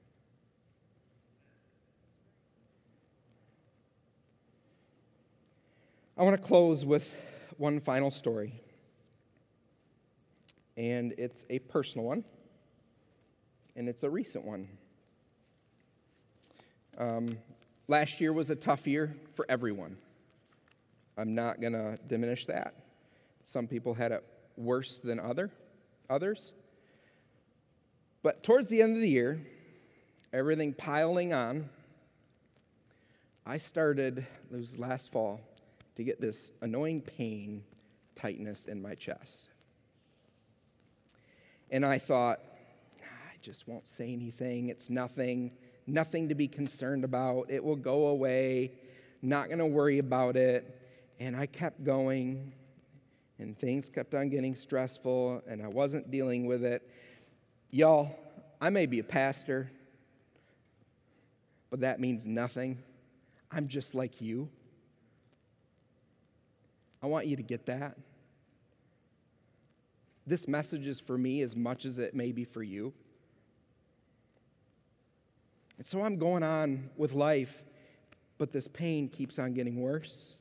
[6.18, 7.14] I want to close with
[7.58, 8.54] one final story
[10.78, 12.24] and it's a personal one,
[13.76, 14.68] and it's a recent one.
[16.98, 17.38] Um,
[17.88, 19.98] last year was a tough year for everyone.
[21.18, 22.74] I'm not going to diminish that.
[23.44, 24.24] Some people had it
[24.58, 25.52] worse than other,
[26.10, 26.52] others.
[28.24, 29.40] But towards the end of the year,
[30.34, 31.70] everything piling on,
[33.46, 35.42] I started, it was last fall,
[35.96, 37.64] to get this annoying pain,
[38.16, 39.50] tightness in my chest.
[41.76, 42.40] And I thought,
[43.02, 44.70] I just won't say anything.
[44.70, 45.52] It's nothing,
[45.86, 47.48] nothing to be concerned about.
[47.50, 48.72] It will go away.
[49.22, 50.82] Not going to worry about it.
[51.20, 52.54] And I kept going,
[53.40, 56.90] and things kept on getting stressful, and I wasn't dealing with it.
[57.72, 58.18] Y'all,
[58.62, 59.70] I may be a pastor,
[61.70, 62.82] but that means nothing.
[63.52, 64.48] I'm just like you.
[67.04, 67.98] I want you to get that.
[70.28, 72.94] This message is for me as much as it may be for you.
[75.78, 77.64] And so I'm going on with life,
[78.38, 80.40] but this pain keeps on getting worse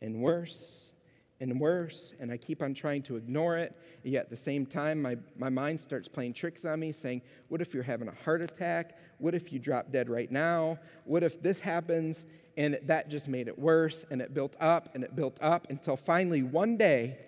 [0.00, 0.92] and worse
[1.40, 3.76] and worse, and I keep on trying to ignore it.
[4.02, 7.60] Yet at the same time, my, my mind starts playing tricks on me, saying, What
[7.60, 8.98] if you're having a heart attack?
[9.18, 10.78] What if you drop dead right now?
[11.04, 12.26] What if this happens?
[12.56, 15.96] And that just made it worse, and it built up and it built up until
[15.96, 17.18] finally one day,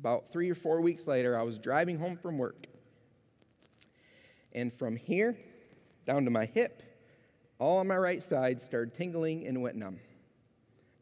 [0.00, 2.66] about three or four weeks later, I was driving home from work.
[4.52, 5.36] And from here
[6.06, 6.82] down to my hip,
[7.58, 10.00] all on my right side started tingling and went numb,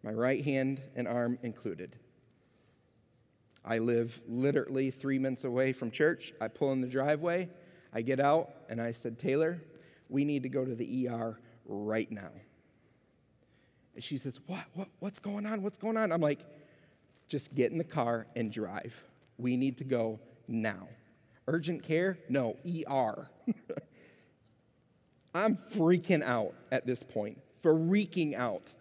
[0.03, 1.95] my right hand and arm included.
[3.65, 6.33] I live literally three minutes away from church.
[6.41, 7.51] I pull in the driveway,
[7.93, 9.63] I get out, and I said, Taylor,
[10.09, 12.31] we need to go to the ER right now.
[13.95, 14.65] And she says, What?
[14.75, 14.89] what?
[14.99, 15.63] What's going on?
[15.63, 16.11] What's going on?
[16.11, 16.41] I'm like,
[17.29, 18.95] just get in the car and drive.
[19.37, 20.89] We need to go now.
[21.47, 22.19] Urgent care?
[22.29, 23.29] No, ER.
[25.35, 28.73] I'm freaking out at this point, freaking out,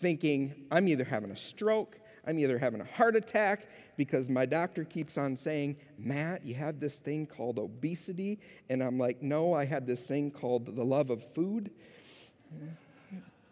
[0.00, 3.66] thinking I'm either having a stroke, I'm either having a heart attack
[3.96, 8.38] because my doctor keeps on saying, Matt, you have this thing called obesity.
[8.68, 11.70] And I'm like, no, I had this thing called the love of food.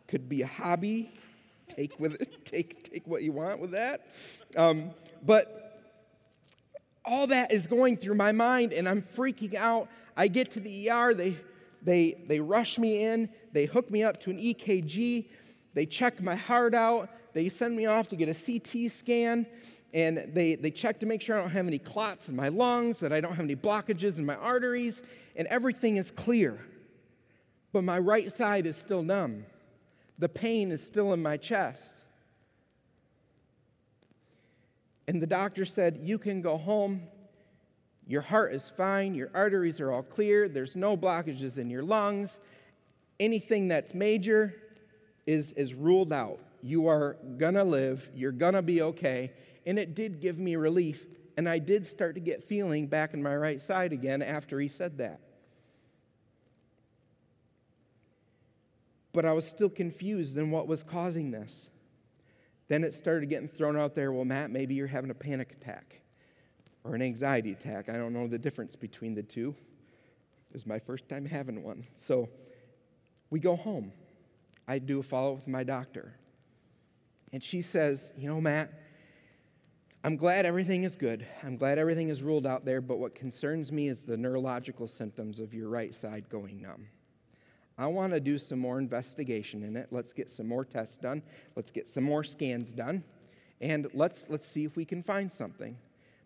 [0.08, 1.10] Could be a hobby
[1.68, 4.06] take with it, take, take what you want with that.
[4.56, 4.90] Um,
[5.24, 5.66] but
[7.04, 9.88] all that is going through my mind, and I'm freaking out.
[10.16, 11.36] I get to the ER, they,
[11.82, 15.28] they, they rush me in, they hook me up to an EKG,
[15.74, 19.46] they check my heart out, they send me off to get a CT scan,
[19.92, 23.00] and they, they check to make sure I don't have any clots in my lungs,
[23.00, 25.02] that I don't have any blockages in my arteries,
[25.36, 26.58] and everything is clear.
[27.72, 29.44] But my right side is still numb
[30.18, 31.94] the pain is still in my chest.
[35.08, 37.02] And the doctor said, You can go home.
[38.08, 39.14] Your heart is fine.
[39.14, 40.48] Your arteries are all clear.
[40.48, 42.38] There's no blockages in your lungs.
[43.18, 44.54] Anything that's major
[45.26, 46.38] is, is ruled out.
[46.62, 48.08] You are gonna live.
[48.14, 49.32] You're gonna be okay.
[49.66, 51.04] And it did give me relief.
[51.36, 54.68] And I did start to get feeling back in my right side again after he
[54.68, 55.20] said that.
[59.16, 61.70] But I was still confused in what was causing this.
[62.68, 66.02] Then it started getting thrown out there well, Matt, maybe you're having a panic attack.
[66.84, 67.88] or an anxiety attack.
[67.88, 69.56] I don't know the difference between the two.
[70.50, 71.86] It was my first time having one.
[71.94, 72.28] So
[73.30, 73.90] we go home.
[74.68, 76.14] I do a follow up with my doctor.
[77.32, 78.70] And she says, You know, Matt,
[80.04, 81.26] I'm glad everything is good.
[81.42, 85.40] I'm glad everything is ruled out there, but what concerns me is the neurological symptoms
[85.40, 86.86] of your right side going numb.
[87.78, 89.88] I want to do some more investigation in it.
[89.90, 91.22] Let's get some more tests done.
[91.56, 93.04] Let's get some more scans done.
[93.60, 95.76] And let's, let's see if we can find something.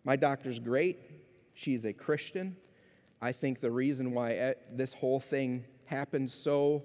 [0.03, 0.99] My doctor's great.
[1.53, 2.55] She's a Christian.
[3.21, 6.83] I think the reason why eh, this whole thing happened so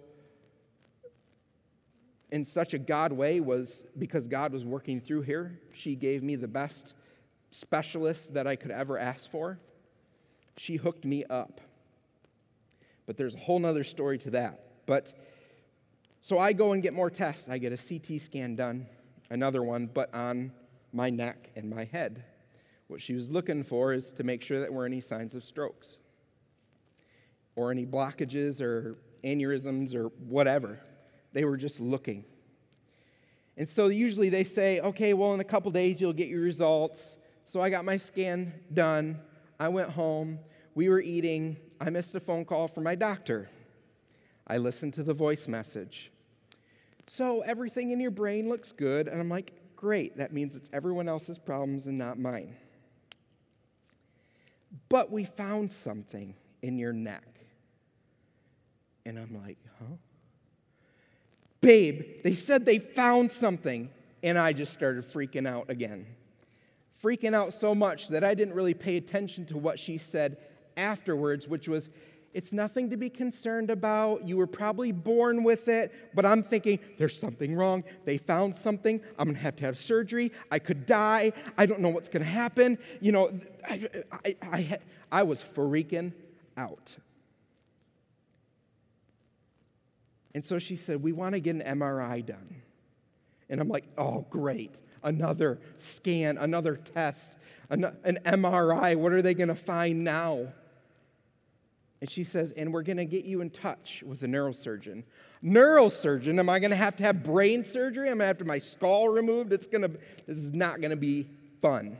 [2.31, 5.61] in such a God way was because God was working through here.
[5.73, 6.95] She gave me the best
[7.51, 9.59] specialist that I could ever ask for.
[10.57, 11.61] She hooked me up.
[13.07, 14.87] But there's a whole nother story to that.
[14.87, 15.13] But
[16.21, 17.49] so I go and get more tests.
[17.49, 18.87] I get a CT scan done,
[19.31, 20.53] another one, but on
[20.93, 22.25] my neck and my head.
[22.89, 25.45] What she was looking for is to make sure that there were any signs of
[25.45, 25.99] strokes
[27.55, 30.81] or any blockages or aneurysms or whatever.
[31.33, 32.25] They were just looking.
[33.57, 37.17] And so usually they say, okay, well, in a couple days you'll get your results.
[37.45, 39.21] So I got my scan done.
[39.59, 40.39] I went home.
[40.75, 41.57] We were eating.
[41.81, 43.49] I missed a phone call from my doctor.
[44.47, 46.11] I listened to the voice message.
[47.07, 49.09] So everything in your brain looks good.
[49.09, 50.16] And I'm like, great.
[50.16, 52.57] That means it's everyone else's problems and not mine.
[54.89, 57.27] But we found something in your neck.
[59.05, 59.97] And I'm like, huh?
[61.61, 63.91] Babe, they said they found something.
[64.22, 66.07] And I just started freaking out again.
[67.03, 70.39] Freaking out so much that I didn't really pay attention to what she said
[70.77, 71.91] afterwards, which was,
[72.37, 74.29] it's nothing to be concerned about.
[74.29, 77.83] You were probably born with it, but I'm thinking there's something wrong.
[78.05, 79.01] They found something.
[79.18, 80.33] I'm going to have to have surgery.
[80.51, 81.33] I could die.
[81.57, 82.79] I don't know what's going to happen.
[83.01, 83.31] You know,
[83.66, 84.79] I, I, I,
[85.11, 86.12] I was freaking
[86.59, 86.97] out.
[90.35, 92.57] And so she said, We want to get an MRI done.
[93.49, 94.83] And I'm like, Oh, great.
[95.03, 97.39] Another scan, another test,
[97.70, 98.95] an, an MRI.
[98.97, 100.49] What are they going to find now?
[102.01, 105.05] And she says, And we're going to get you in touch with a neurosurgeon.
[105.43, 106.39] Neurosurgeon?
[106.39, 108.09] Am I going to have to have brain surgery?
[108.09, 109.53] I'm going to have to have my skull removed?
[109.53, 111.27] It's going to, this is not going to be
[111.63, 111.99] fun.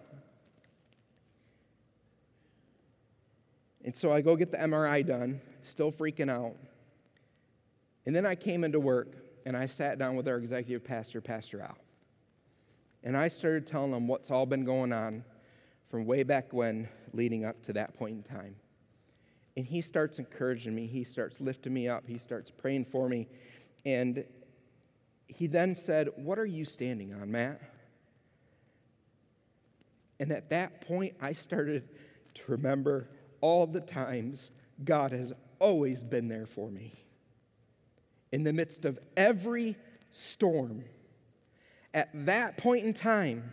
[3.85, 6.57] And so I go get the MRI done, still freaking out.
[8.05, 9.15] And then I came into work
[9.47, 11.79] and I sat down with our executive pastor, Pastor Al.
[13.05, 15.25] And I started telling him what's all been going on
[15.89, 18.57] from way back when leading up to that point in time.
[19.57, 23.29] And he starts encouraging me, he starts lifting me up, he starts praying for me.
[23.85, 24.25] And
[25.27, 27.61] he then said, What are you standing on, Matt?
[30.19, 31.89] And at that point, I started
[32.35, 33.09] to remember
[33.41, 34.51] all the times
[34.85, 37.05] God has always been there for me
[38.33, 39.77] in the midst of every
[40.11, 40.85] storm.
[41.95, 43.53] At that point in time,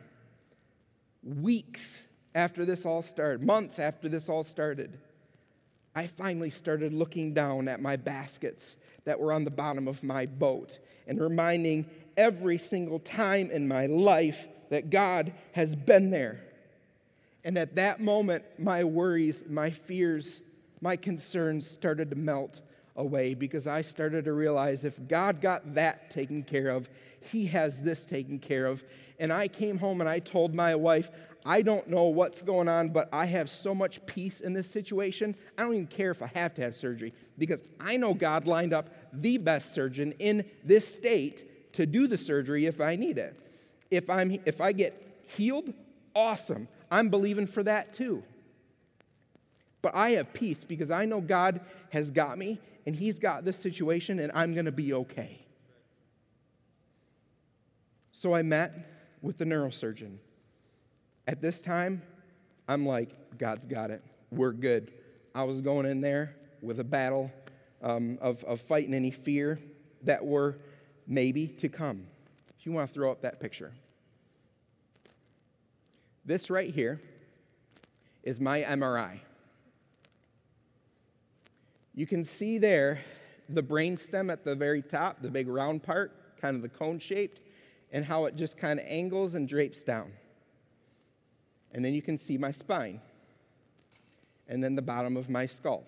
[1.24, 5.00] weeks after this all started, months after this all started,
[5.96, 10.26] I finally started looking down at my baskets that were on the bottom of my
[10.26, 11.86] boat and reminding
[12.18, 16.40] every single time in my life that God has been there.
[17.44, 20.42] And at that moment, my worries, my fears,
[20.82, 22.62] my concerns started to melt
[22.96, 26.90] away because I started to realize if God got that taken care of,
[27.32, 28.84] He has this taken care of.
[29.20, 31.10] And I came home and I told my wife,
[31.46, 35.36] I don't know what's going on, but I have so much peace in this situation.
[35.58, 38.74] I don't even care if I have to have surgery because I know God lined
[38.74, 43.38] up the best surgeon in this state to do the surgery if I need it.
[43.92, 45.74] If, I'm, if I get healed,
[46.16, 46.68] awesome.
[46.90, 48.24] I'm believing for that too.
[49.82, 53.58] But I have peace because I know God has got me and He's got this
[53.58, 55.40] situation and I'm going to be okay.
[58.14, 60.18] So I met with the neurosurgeon.
[61.28, 62.02] At this time,
[62.68, 64.02] I'm like, God's got it.
[64.32, 64.92] We're good.
[65.34, 67.32] I was going in there with a battle
[67.82, 69.60] um, of, of fighting any fear
[70.04, 70.58] that were
[71.08, 72.06] maybe to come.
[72.58, 73.72] If you want to throw up that picture.
[76.26, 77.02] This right here
[78.24, 79.20] is my MRI.
[81.94, 83.00] You can see there
[83.50, 87.42] the brainstem at the very top, the big round part, kind of the cone shaped,
[87.92, 90.12] and how it just kind of angles and drapes down.
[91.74, 93.02] And then you can see my spine,
[94.48, 95.86] and then the bottom of my skull.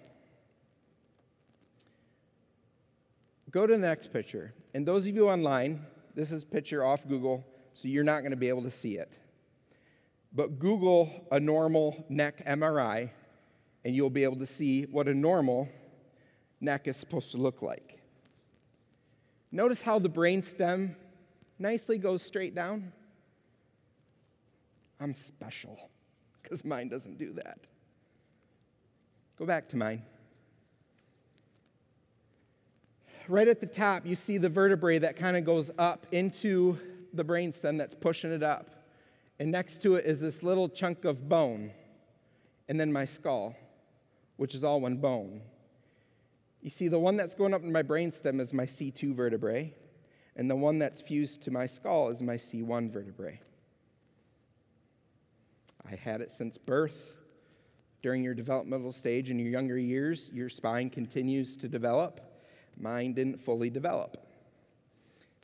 [3.51, 4.53] Go to the next picture.
[4.73, 8.37] And those of you online, this is picture off Google, so you're not going to
[8.37, 9.15] be able to see it.
[10.35, 13.09] but Google a normal neck MRI,
[13.85, 15.69] and you'll be able to see what a normal
[16.59, 18.01] neck is supposed to look like.
[19.51, 20.97] Notice how the brain stem
[21.57, 22.91] nicely goes straight down?
[24.99, 25.89] I'm special
[26.41, 27.59] because mine doesn't do that.
[29.37, 30.03] Go back to mine.
[33.27, 36.77] Right at the top, you see the vertebrae that kind of goes up into
[37.13, 38.69] the brainstem that's pushing it up.
[39.39, 41.71] And next to it is this little chunk of bone,
[42.69, 43.55] and then my skull,
[44.37, 45.41] which is all one bone.
[46.61, 49.73] You see, the one that's going up in my brainstem is my C2 vertebrae,
[50.35, 53.41] and the one that's fused to my skull is my C1 vertebrae.
[55.95, 57.13] I had it since birth.
[58.01, 62.19] During your developmental stage in your younger years, your spine continues to develop.
[62.77, 64.17] Mine didn't fully develop.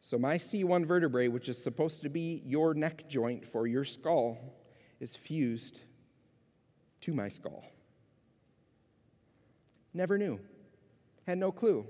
[0.01, 4.37] So, my C1 vertebrae, which is supposed to be your neck joint for your skull,
[4.99, 5.79] is fused
[6.99, 7.63] to my skull.
[9.93, 10.39] Never knew.
[11.25, 11.85] Had no clue.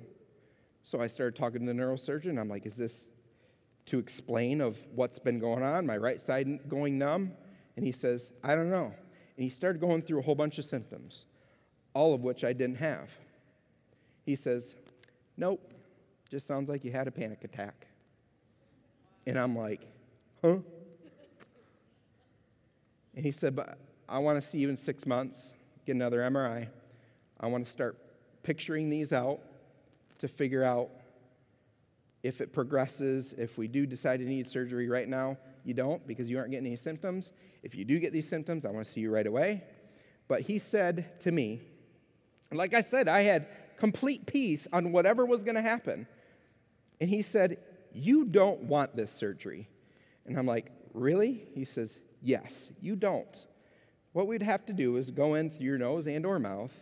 [0.84, 2.39] So I started talking to the neurosurgeon.
[2.39, 3.09] I'm like, is this
[3.88, 5.88] to explain of what's been going on?
[5.88, 7.32] My right side going numb?
[7.76, 8.94] And he says, I don't know.
[9.38, 11.26] And he started going through a whole bunch of symptoms,
[11.94, 13.10] all of which I didn't have.
[14.26, 14.76] He says,
[15.38, 15.74] Nope,
[16.30, 17.88] just sounds like you had a panic attack.
[19.26, 19.88] And I'm like,
[20.42, 20.58] Huh?
[23.16, 25.54] And he said, But I want to see you in six months,
[25.86, 26.68] get another MRI.
[27.40, 27.98] I want to start
[28.44, 29.40] picturing these out
[30.20, 30.90] to figure out
[32.24, 36.30] if it progresses, if we do decide to need surgery right now, you don't because
[36.30, 37.32] you aren't getting any symptoms.
[37.64, 39.64] If you do get these symptoms, I want to see you right away.
[40.28, 41.62] But he said to me,
[42.51, 43.47] like I said, I had
[43.78, 46.07] complete peace on whatever was going to happen.
[46.99, 47.57] And he said,
[47.93, 49.68] You don't want this surgery.
[50.26, 51.47] And I'm like, Really?
[51.53, 53.47] He says, Yes, you don't.
[54.14, 56.74] What we'd have to do is go in through your nose and or mouth,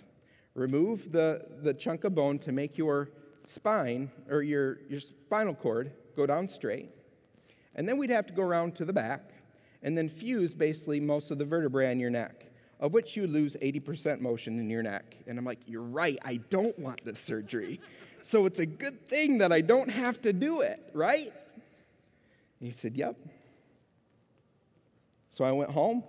[0.55, 3.11] remove the, the chunk of bone to make your
[3.45, 6.89] spine or your, your spinal cord go down straight.
[7.75, 9.32] And then we'd have to go around to the back
[9.84, 12.45] and then fuse basically most of the vertebrae in your neck,
[12.80, 15.15] of which you lose 80% motion in your neck.
[15.27, 17.80] And I'm like, you're right, I don't want this surgery.
[18.21, 21.32] so it's a good thing that I don't have to do it, right?
[22.59, 23.15] And he said, yep.
[25.30, 26.03] So I went home.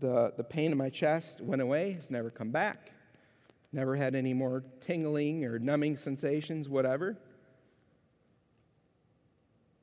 [0.00, 2.90] The, the pain in my chest went away, it's never come back.
[3.72, 7.16] Never had any more tingling or numbing sensations, whatever.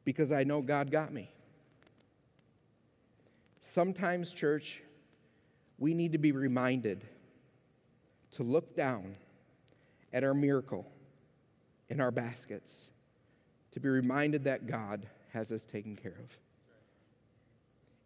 [0.03, 1.31] Because I know God got me.
[3.71, 4.81] Sometimes, church,
[5.77, 7.05] we need to be reminded
[8.31, 9.15] to look down
[10.11, 10.87] at our miracle
[11.87, 12.89] in our baskets,
[13.69, 16.35] to be reminded that God has us taken care of.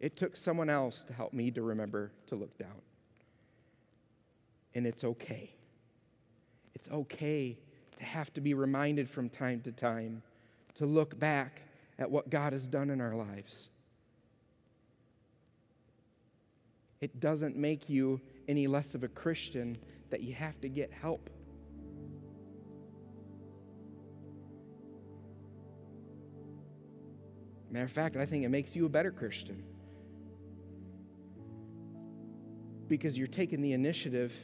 [0.00, 2.82] It took someone else to help me to remember to look down.
[4.74, 5.54] And it's okay.
[6.74, 7.58] It's okay
[7.96, 10.22] to have to be reminded from time to time
[10.74, 11.62] to look back
[11.98, 13.70] at what God has done in our lives.
[17.04, 19.76] It doesn't make you any less of a Christian
[20.08, 21.28] that you have to get help.
[27.70, 29.62] Matter of fact, I think it makes you a better Christian.
[32.88, 34.34] Because you're taking the initiative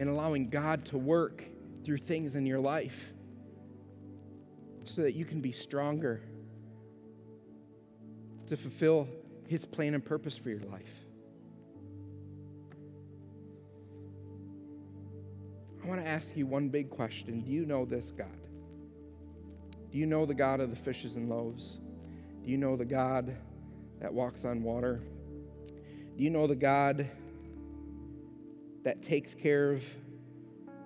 [0.00, 1.44] and allowing God to work
[1.84, 3.12] through things in your life
[4.84, 6.22] so that you can be stronger
[8.46, 9.06] to fulfill
[9.46, 11.04] His plan and purpose for your life.
[15.82, 18.28] I want to ask you one big question Do you know this God?
[19.92, 21.78] Do you know the God of the fishes and loaves?
[22.42, 23.36] Do you know the God
[24.00, 25.02] that walks on water?
[26.16, 27.08] Do you know the God
[28.82, 29.84] that takes care of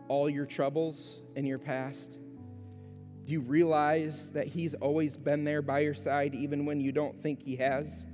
[0.08, 2.18] all your troubles in your past?
[3.24, 7.20] Do you realize that He's always been there by your side, even when you don't
[7.22, 8.06] think He has?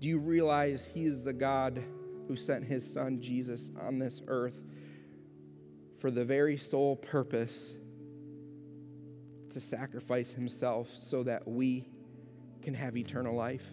[0.00, 1.82] Do you realize He is the God
[2.26, 4.58] who sent His Son Jesus on this earth
[5.98, 7.74] for the very sole purpose
[9.50, 11.86] to sacrifice Himself so that we
[12.62, 13.64] can have eternal life?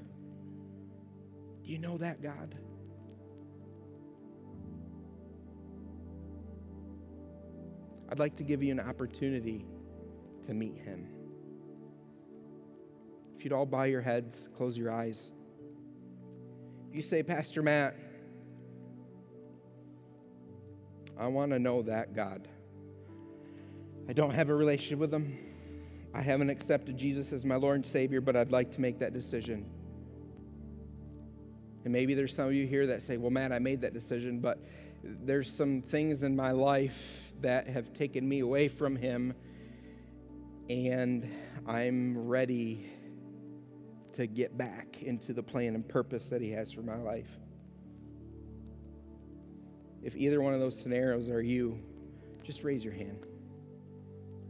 [1.63, 2.55] Do you know that God?
[8.09, 9.65] I'd like to give you an opportunity
[10.45, 11.07] to meet him.
[13.37, 15.31] If you'd all bow your heads, close your eyes.
[16.91, 17.95] You say, Pastor Matt,
[21.17, 22.47] I want to know that God.
[24.07, 25.37] I don't have a relationship with him.
[26.13, 29.13] I haven't accepted Jesus as my Lord and Savior, but I'd like to make that
[29.13, 29.65] decision.
[31.83, 34.39] And maybe there's some of you here that say, Well, Matt, I made that decision,
[34.39, 34.59] but
[35.03, 39.33] there's some things in my life that have taken me away from Him,
[40.69, 41.29] and
[41.67, 42.89] I'm ready
[44.17, 47.29] to get back into the plan and purpose that He has for my life.
[50.01, 51.79] If either one of those scenarios are you,
[52.43, 53.27] just raise your hand.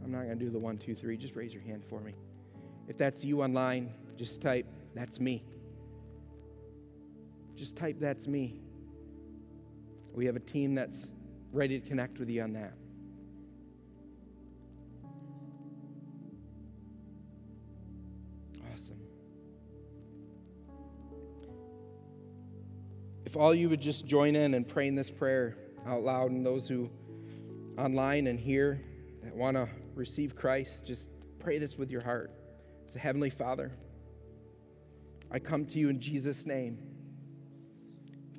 [0.02, 1.18] I'm not going to do the one, two, three.
[1.18, 2.14] Just raise your hand for me.
[2.86, 5.44] If that's you online, just type, That's me.
[7.54, 8.60] Just type, That's me.
[10.14, 11.12] We have a team that's
[11.52, 12.72] ready to connect with you on that.
[23.38, 26.90] All you would just join in and praying this prayer out loud, and those who
[27.78, 28.82] online and here
[29.22, 31.08] that want to receive Christ, just
[31.38, 32.32] pray this with your heart.
[32.86, 33.72] Say, Heavenly Father,
[35.30, 36.78] I come to you in Jesus' name.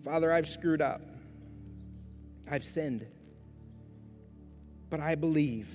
[0.03, 1.01] Father, I've screwed up.
[2.49, 3.05] I've sinned.
[4.89, 5.69] But I believe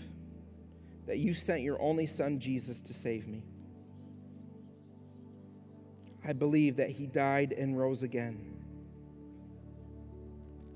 [1.07, 3.45] that you sent your only Son, Jesus, to save me.
[6.27, 8.54] I believe that he died and rose again.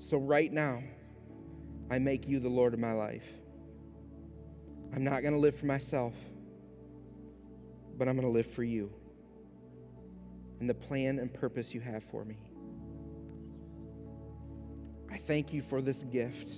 [0.09, 0.81] So, right now,
[1.91, 3.27] I make you the Lord of my life.
[4.91, 6.15] I'm not going to live for myself,
[7.95, 8.91] but I'm going to live for you
[10.59, 12.39] and the plan and purpose you have for me.
[15.11, 16.53] I thank you for this gift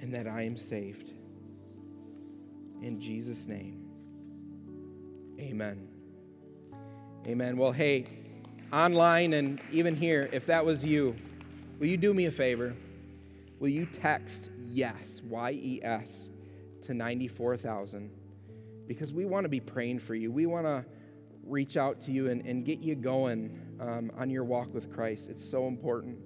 [0.00, 1.08] and that I am saved.
[2.82, 3.88] In Jesus' name,
[5.38, 5.86] amen.
[7.28, 7.56] Amen.
[7.56, 8.06] Well, hey,
[8.72, 11.14] online and even here, if that was you,
[11.80, 12.76] will you do me a favor?
[13.58, 16.30] Will you text yes, Y E S,
[16.82, 18.10] to 94,000?
[18.86, 20.30] Because we want to be praying for you.
[20.30, 20.84] We want to
[21.44, 25.30] reach out to you and, and get you going um, on your walk with Christ.
[25.30, 26.18] It's so important.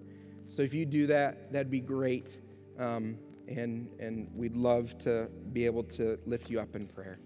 [0.49, 2.39] So if you do that, that'd be great.
[2.79, 7.19] Um, and, and we'd love to be able to lift you up in prayer.